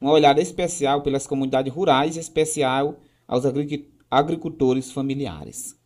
[0.00, 2.96] uma olhada especial pelas comunidades rurais, especial
[3.26, 3.44] aos
[4.10, 5.76] agricultores familiares.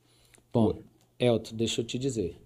[0.53, 0.79] Bom,
[1.19, 2.37] Elton, deixa eu te dizer.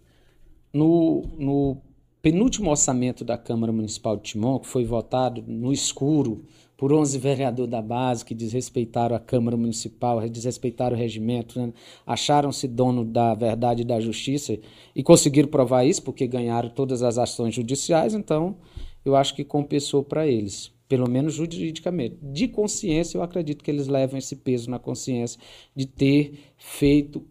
[0.73, 1.77] No, no
[2.23, 6.45] penúltimo orçamento da Câmara Municipal de Timon, que foi votado no escuro
[6.77, 11.73] por 11 vereadores da base que desrespeitaram a Câmara Municipal, desrespeitaram o regimento, né?
[12.07, 14.59] acharam-se dono da verdade e da justiça
[14.95, 18.57] e conseguiram provar isso porque ganharam todas as ações judiciais, então
[19.05, 22.19] eu acho que compensou para eles, pelo menos juridicamente.
[22.21, 25.41] De consciência, eu acredito que eles levam esse peso na consciência
[25.77, 27.25] de ter feito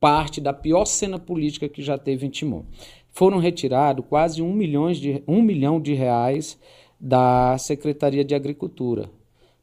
[0.00, 2.64] parte da pior cena política que já teve em Timor.
[3.10, 6.58] Foram retirados quase um, milhão de, um milhão de reais
[7.00, 9.10] da Secretaria de Agricultura.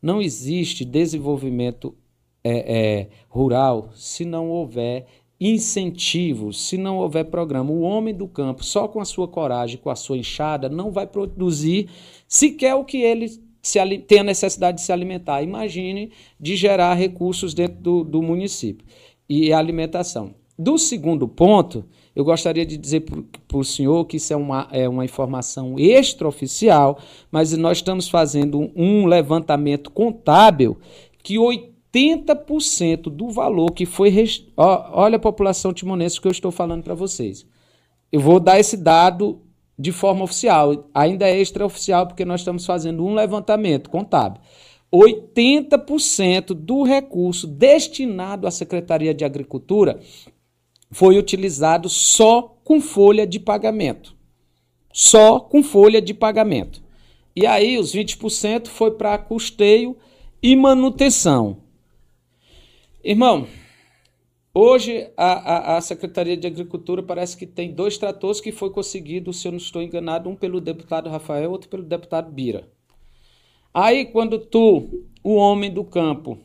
[0.02, 1.96] Não existe desenvolvimento
[2.44, 5.08] é, é, rural se não houver
[5.40, 7.72] incentivos, se não houver programa.
[7.72, 11.08] O homem do campo, só com a sua coragem, com a sua enxada, não vai
[11.08, 11.90] produzir
[12.28, 13.30] sequer o que ele
[13.62, 15.42] se, tem a necessidade de se alimentar.
[15.42, 18.86] Imagine de gerar recursos dentro do, do município
[19.28, 20.34] e alimentação.
[20.58, 21.84] Do segundo ponto,
[22.16, 26.98] eu gostaria de dizer para o senhor que isso é uma, é uma informação extraoficial,
[27.30, 30.78] mas nós estamos fazendo um levantamento contábil
[31.22, 34.10] que 80% do valor que foi.
[34.10, 34.48] Rest...
[34.56, 37.46] Olha a população timonense que eu estou falando para vocês.
[38.10, 39.42] Eu vou dar esse dado
[39.78, 44.42] de forma oficial, ainda é extraoficial, porque nós estamos fazendo um levantamento contábil.
[44.98, 50.00] 80% do recurso destinado à Secretaria de Agricultura
[50.92, 54.16] foi utilizado só com folha de pagamento.
[54.94, 56.82] Só com folha de pagamento.
[57.36, 59.98] E aí os 20% foi para custeio
[60.42, 61.58] e manutenção.
[63.04, 63.46] Irmão,
[64.54, 69.34] hoje a, a, a, Secretaria de Agricultura parece que tem dois tratores que foi conseguido,
[69.34, 72.70] se eu não estou enganado, um pelo deputado Rafael, outro pelo deputado Bira.
[73.78, 76.38] Aí quando tu, o homem do campo,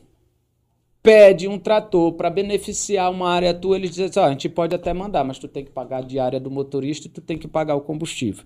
[1.01, 4.75] pede um trator para beneficiar uma área tua, eles dizem assim, ah, a gente pode
[4.75, 7.47] até mandar, mas tu tem que pagar a diária do motorista e tu tem que
[7.47, 8.43] pagar o combustível.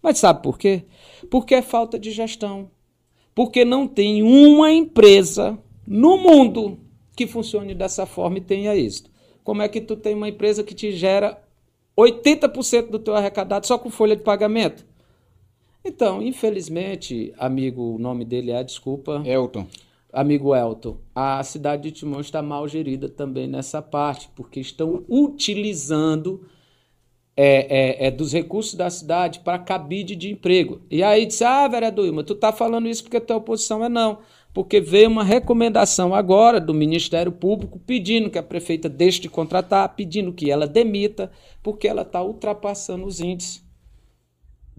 [0.00, 0.84] Mas sabe por quê?
[1.28, 2.70] Porque é falta de gestão.
[3.34, 6.78] Porque não tem uma empresa no mundo
[7.16, 9.10] que funcione dessa forma e tenha êxito.
[9.42, 11.42] Como é que tu tem uma empresa que te gera
[11.98, 14.86] 80% do teu arrecadado só com folha de pagamento?
[15.88, 19.22] Então, infelizmente, amigo, o nome dele é, desculpa.
[19.24, 19.66] Elton
[20.12, 26.46] amigo Elton, a cidade de Timon está mal gerida também nessa parte, porque estão utilizando
[27.36, 30.80] é, é, é, dos recursos da cidade para cabide de emprego.
[30.90, 33.88] E aí disse, ah, vereador Ilma, tu está falando isso porque a tua oposição é
[33.88, 34.18] não.
[34.52, 39.94] Porque veio uma recomendação agora do Ministério Público pedindo que a prefeita deixe de contratar,
[39.94, 41.30] pedindo que ela demita,
[41.62, 43.67] porque ela está ultrapassando os índices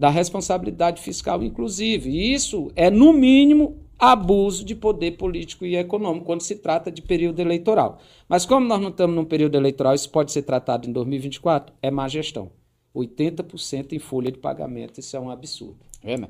[0.00, 2.08] da responsabilidade fiscal, inclusive.
[2.08, 7.02] E isso é, no mínimo, abuso de poder político e econômico quando se trata de
[7.02, 7.98] período eleitoral.
[8.26, 11.90] Mas como nós não estamos num período eleitoral, isso pode ser tratado em 2024, é
[11.90, 12.50] má gestão.
[12.96, 15.76] 80% em folha de pagamento, isso é um absurdo.
[16.02, 16.28] É, né?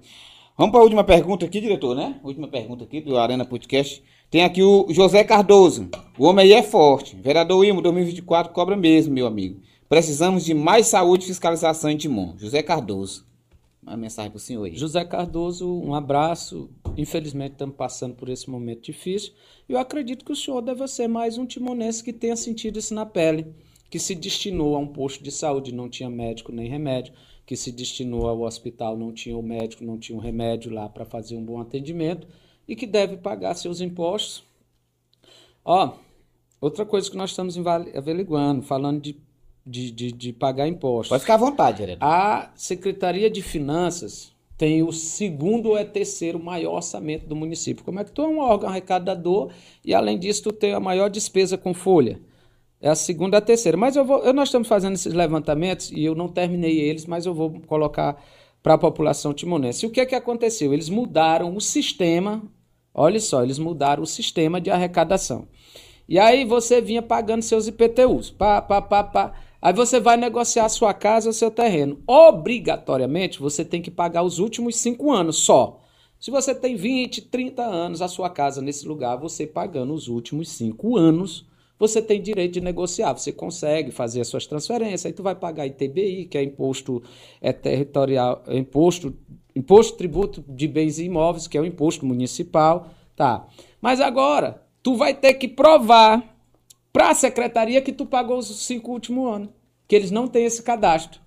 [0.58, 2.18] Vamos para a última pergunta aqui, diretor, né?
[2.24, 4.02] Última pergunta aqui do Arena Podcast.
[4.28, 5.88] Tem aqui o José Cardoso.
[6.18, 7.14] O homem aí é forte.
[7.14, 9.60] Vereador Imo, 2024 cobra mesmo, meu amigo.
[9.88, 12.34] Precisamos de mais saúde e fiscalização em Timon.
[12.36, 13.29] José Cardoso.
[13.90, 14.76] Uma mensagem para o senhor aí.
[14.76, 19.32] José Cardoso, um abraço Infelizmente, estamos passando por esse momento difícil.
[19.68, 23.06] Eu acredito que o senhor deve ser mais um timonense que tenha sentido isso na
[23.06, 23.54] pele,
[23.88, 27.14] que se destinou a um posto de saúde, não tinha médico nem remédio,
[27.46, 31.04] que se destinou ao hospital, não tinha o médico, não tinha o remédio lá para
[31.04, 32.26] fazer um bom atendimento
[32.66, 34.44] e que deve pagar seus impostos.
[35.64, 35.94] Ó,
[36.60, 39.20] outra coisa que nós estamos averiguando, falando de,
[39.70, 41.08] de, de, de pagar impostos.
[41.08, 42.06] Pode ficar à vontade, vereador.
[42.06, 47.84] A Secretaria de Finanças tem o segundo ou é terceiro maior orçamento do município.
[47.84, 49.50] Como é que tu é um órgão arrecadador
[49.84, 52.20] e, além disso, tu tem a maior despesa com folha?
[52.80, 53.78] É a segunda a terceira.
[53.78, 57.24] Mas eu vou, eu, nós estamos fazendo esses levantamentos e eu não terminei eles, mas
[57.24, 58.22] eu vou colocar
[58.62, 59.84] para a população timonense.
[59.84, 60.72] E o que é que aconteceu?
[60.72, 62.42] Eles mudaram o sistema,
[62.92, 65.48] olha só, eles mudaram o sistema de arrecadação.
[66.08, 69.32] E aí você vinha pagando seus IPTUs, pá, pá, pá, pá.
[69.62, 72.00] Aí você vai negociar sua casa ou seu terreno.
[72.06, 75.80] Obrigatoriamente, você tem que pagar os últimos cinco anos só.
[76.18, 80.50] Se você tem 20, 30 anos, a sua casa nesse lugar, você pagando os últimos
[80.50, 81.46] cinco anos,
[81.78, 83.14] você tem direito de negociar.
[83.14, 85.06] Você consegue fazer as suas transferências.
[85.06, 87.02] Aí tu vai pagar ITBI, que é imposto
[87.40, 89.16] é territorial, é imposto,
[89.56, 92.88] imposto tributo de bens e imóveis, que é o imposto municipal.
[93.16, 93.46] Tá.
[93.80, 96.29] Mas agora, tu vai ter que provar
[96.92, 99.48] para a secretaria que tu pagou os cinco últimos anos,
[99.86, 101.20] que eles não têm esse cadastro.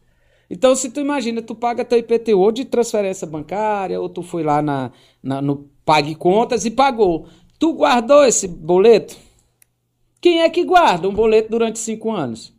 [0.50, 4.44] Então, se tu imagina, tu paga teu IPTU ou de transferência bancária, ou tu foi
[4.44, 4.92] lá na,
[5.22, 7.28] na, no Pague Contas e pagou.
[7.58, 9.18] Tu guardou esse boleto?
[10.22, 12.54] Quem é que guarda um boleto durante cinco anos?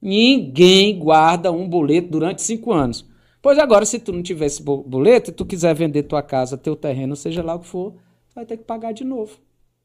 [0.00, 3.04] Ninguém guarda um boleto durante cinco anos.
[3.40, 6.76] Pois agora, se tu não tiver esse boleto e tu quiser vender tua casa, teu
[6.76, 7.94] terreno, seja lá o que for,
[8.34, 9.38] vai ter que pagar de novo.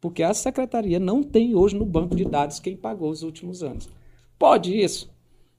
[0.08, 3.90] Porque a secretaria não tem hoje no banco de dados quem pagou os últimos anos.
[4.40, 5.14] Pode isso.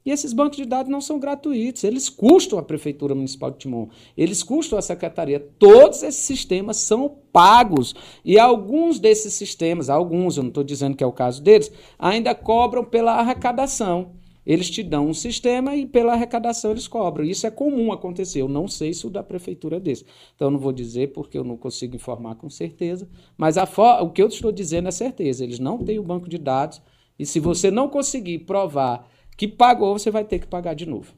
[0.07, 3.89] E esses bancos de dados não são gratuitos, eles custam a Prefeitura Municipal de Timon,
[4.17, 5.39] eles custam a Secretaria.
[5.59, 7.95] Todos esses sistemas são pagos.
[8.25, 12.35] E alguns desses sistemas, alguns, eu não estou dizendo que é o caso deles, ainda
[12.35, 14.13] cobram pela arrecadação.
[14.49, 17.23] Eles te dão um sistema e pela arrecadação eles cobram.
[17.23, 18.41] Isso é comum acontecer.
[18.41, 20.07] Eu não sei se o da prefeitura é desse.
[20.35, 23.07] Então não vou dizer porque eu não consigo informar com certeza.
[23.37, 25.45] Mas o que eu estou dizendo é certeza.
[25.45, 26.81] Eles não têm o banco de dados.
[27.19, 31.13] E se você não conseguir provar que pagou, você vai ter que pagar de novo.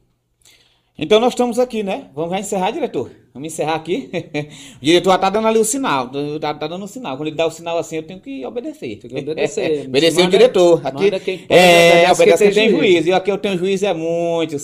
[1.03, 2.09] Então nós estamos aqui, né?
[2.13, 3.09] Vamos encerrar, diretor?
[3.33, 4.11] Vamos encerrar aqui.
[4.79, 6.11] o diretor já tá dando ali o sinal.
[6.39, 7.17] Tá, tá dando o sinal.
[7.17, 8.99] Quando ele dá o sinal assim, eu tenho que obedecer.
[8.99, 9.87] Tem que obedecer.
[9.89, 10.81] obedecer manda, o diretor.
[10.85, 12.77] Aqui, é, obedece quem tem juízo.
[12.77, 13.09] juízo.
[13.09, 14.57] E aqui eu tenho juízo é muito.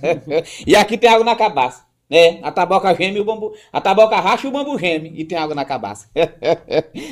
[0.66, 1.84] e aqui tem água na cabaça.
[2.08, 2.38] Né?
[2.42, 3.52] A taboca geme e o bambu.
[3.70, 5.12] A taboca racha e o bambu geme.
[5.14, 6.08] E tem água na cabaça.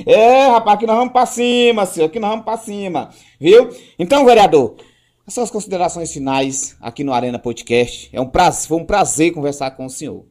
[0.06, 2.06] é, rapaz, aqui nós vamos pra cima, senhor.
[2.06, 3.10] Aqui nós vamos pra cima.
[3.38, 3.68] Viu?
[3.98, 4.74] Então, vereador.
[5.28, 8.08] Essas considerações finais aqui no Arena Podcast.
[8.14, 10.24] É um prazer, foi um prazer conversar com o senhor.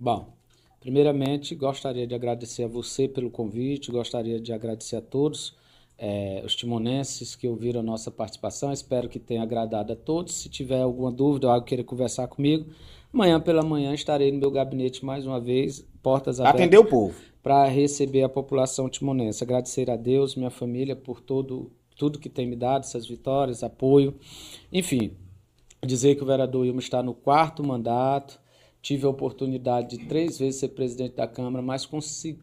[0.00, 0.32] Bom,
[0.80, 5.54] primeiramente gostaria de agradecer a você pelo convite, gostaria de agradecer a todos
[5.98, 8.72] é, os timonenses que ouviram a nossa participação.
[8.72, 10.36] Espero que tenha agradado a todos.
[10.36, 12.70] Se tiver alguma dúvida ou algo queira conversar comigo,
[13.12, 16.58] amanhã pela manhã estarei no meu gabinete mais uma vez, portas abertas.
[16.58, 17.14] Atender o povo.
[17.42, 19.44] Para receber a população timonense.
[19.44, 24.14] Agradecer a Deus, minha família, por todo tudo que tem me dado, essas vitórias, apoio.
[24.72, 25.16] Enfim,
[25.84, 28.40] dizer que o vereador Ilma está no quarto mandato,
[28.80, 31.86] tive a oportunidade de três vezes ser presidente da Câmara, mas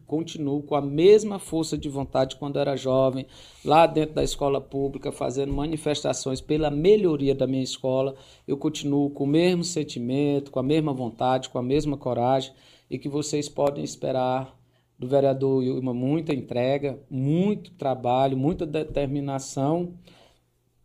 [0.06, 3.26] continuo com a mesma força de vontade quando era jovem,
[3.64, 8.14] lá dentro da escola pública, fazendo manifestações pela melhoria da minha escola.
[8.46, 12.52] Eu continuo com o mesmo sentimento, com a mesma vontade, com a mesma coragem
[12.90, 14.55] e que vocês podem esperar
[14.98, 19.94] do vereador Ilma, muita entrega, muito trabalho, muita determinação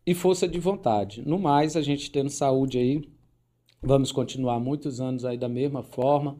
[0.05, 1.21] e força de vontade.
[1.25, 3.01] No mais, a gente tendo saúde aí,
[3.81, 6.37] vamos continuar muitos anos aí da mesma forma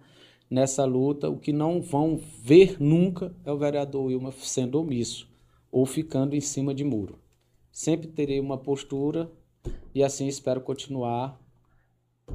[0.50, 1.30] nessa luta.
[1.30, 5.30] O que não vão ver nunca é o vereador Ilma sendo omisso
[5.72, 7.20] ou ficando em cima de muro.
[7.72, 9.32] Sempre terei uma postura
[9.96, 11.40] e assim espero continuar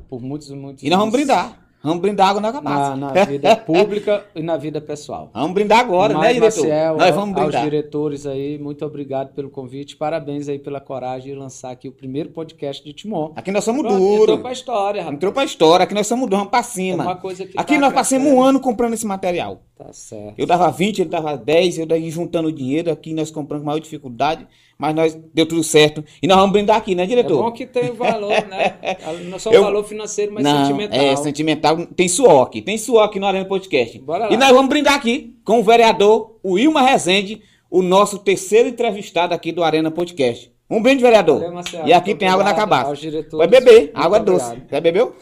[0.09, 1.66] por muitos e muitos E nós vamos brindar.
[1.87, 2.97] Vamos brindar água na cabaça.
[2.97, 5.31] Na, na vida pública e na vida pessoal.
[5.33, 6.63] Vamos brindar agora, né, diretor?
[6.63, 7.61] Maciel, Nós vamos brindar.
[7.61, 9.97] Aos diretores aí, muito obrigado pelo convite.
[9.97, 13.33] Parabéns aí pela coragem de lançar aqui o primeiro podcast de Timon.
[13.37, 14.23] Aqui nós somos duros.
[14.23, 15.17] Entrou pra história, rapaz.
[15.17, 15.85] Entrou pra história.
[15.85, 17.05] Aqui nós somos duros, vamos pra cima.
[17.05, 19.63] É uma coisa que aqui tá nós passamos um ano comprando esse material.
[19.77, 20.35] Tá certo.
[20.37, 22.91] Eu dava 20, ele dava 10, eu daí juntando dinheiro.
[22.91, 24.45] Aqui nós compramos com maior dificuldade
[24.79, 26.05] mas nós deu tudo certo.
[26.23, 27.39] E nós vamos brindar aqui, né, diretor?
[27.39, 28.77] É bom que tem valor, né?
[29.25, 29.63] Não só o eu...
[29.63, 31.01] valor financeiro, mas não, sentimental.
[31.01, 31.87] É, sentimental.
[31.87, 32.61] Tem suor aqui.
[32.61, 33.99] Tem suor aqui no Arena Podcast.
[34.01, 34.33] Bora lá.
[34.33, 39.53] E nós vamos brindar aqui com o vereador Wilma Rezende, o nosso terceiro entrevistado aqui
[39.53, 40.53] do Arena Podcast.
[40.69, 41.39] Um brinde, vereador.
[41.39, 42.93] Valeu, Marcelo, e aqui tem água na cabaça.
[43.33, 44.25] Vai beber, água obrigado.
[44.25, 44.63] doce.
[44.71, 45.15] Já bebeu?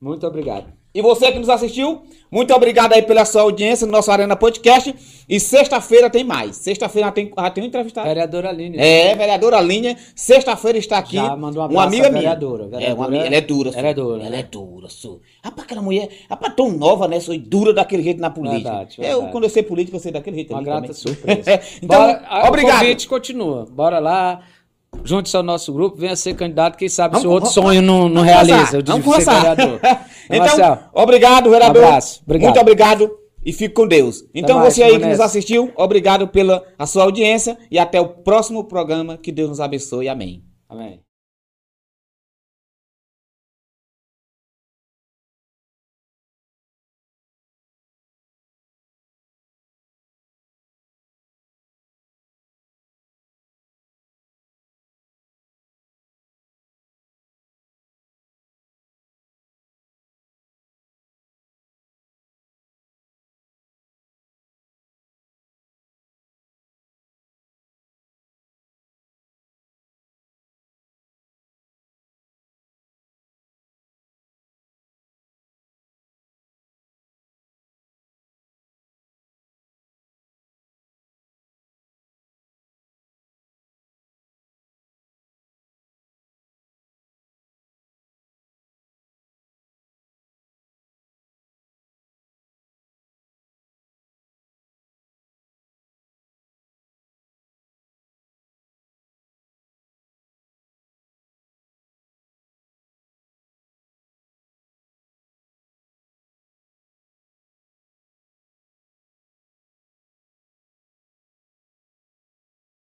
[0.00, 0.81] Muito obrigado.
[0.94, 4.94] E você que nos assistiu, muito obrigado aí pela sua audiência no nosso Arena Podcast.
[5.26, 6.56] E sexta-feira tem mais.
[6.56, 8.06] Sexta-feira já tem, já tem um entrevistado.
[8.06, 8.76] Vereadora Aline.
[8.78, 9.96] É, vereadora Aline.
[10.14, 11.16] Sexta-feira está aqui.
[11.16, 12.20] Já mandou um uma amiga minha.
[12.20, 12.64] vereadora.
[12.64, 13.70] É, uma Vereadora- amiga, ela é dura.
[13.74, 14.40] Ela é dura, Ela né?
[14.40, 15.20] é dura, sou.
[15.42, 17.18] Rapaz, aquela mulher, rapaz, tão nova, né?
[17.20, 18.68] Sou dura daquele jeito na política.
[18.70, 19.32] Verdade, Eu, verdade.
[19.32, 20.94] quando eu sei política, eu sei daquele jeito Uma grata também.
[20.94, 21.60] surpresa.
[21.82, 22.76] então, Bora, a- obrigado.
[22.76, 23.66] O convite continua.
[23.70, 24.42] Bora lá.
[25.04, 26.76] Junte-se ao nosso grupo, venha ser candidato.
[26.76, 28.82] Quem sabe Vamos- se o outro sonho não, não realiza.
[28.82, 29.40] de Vamos ser conversar.
[29.56, 29.80] vereador.
[30.30, 31.82] então, Marcelo, obrigado, vereador.
[31.82, 32.48] Um abraço, obrigado.
[32.48, 33.10] Muito obrigado
[33.44, 34.24] e fique com Deus.
[34.34, 38.08] Então, mais, você aí que nos assistiu, obrigado pela a sua audiência e até o
[38.08, 39.16] próximo programa.
[39.16, 40.08] Que Deus nos abençoe.
[40.08, 40.44] Amém.
[40.68, 41.00] Amém.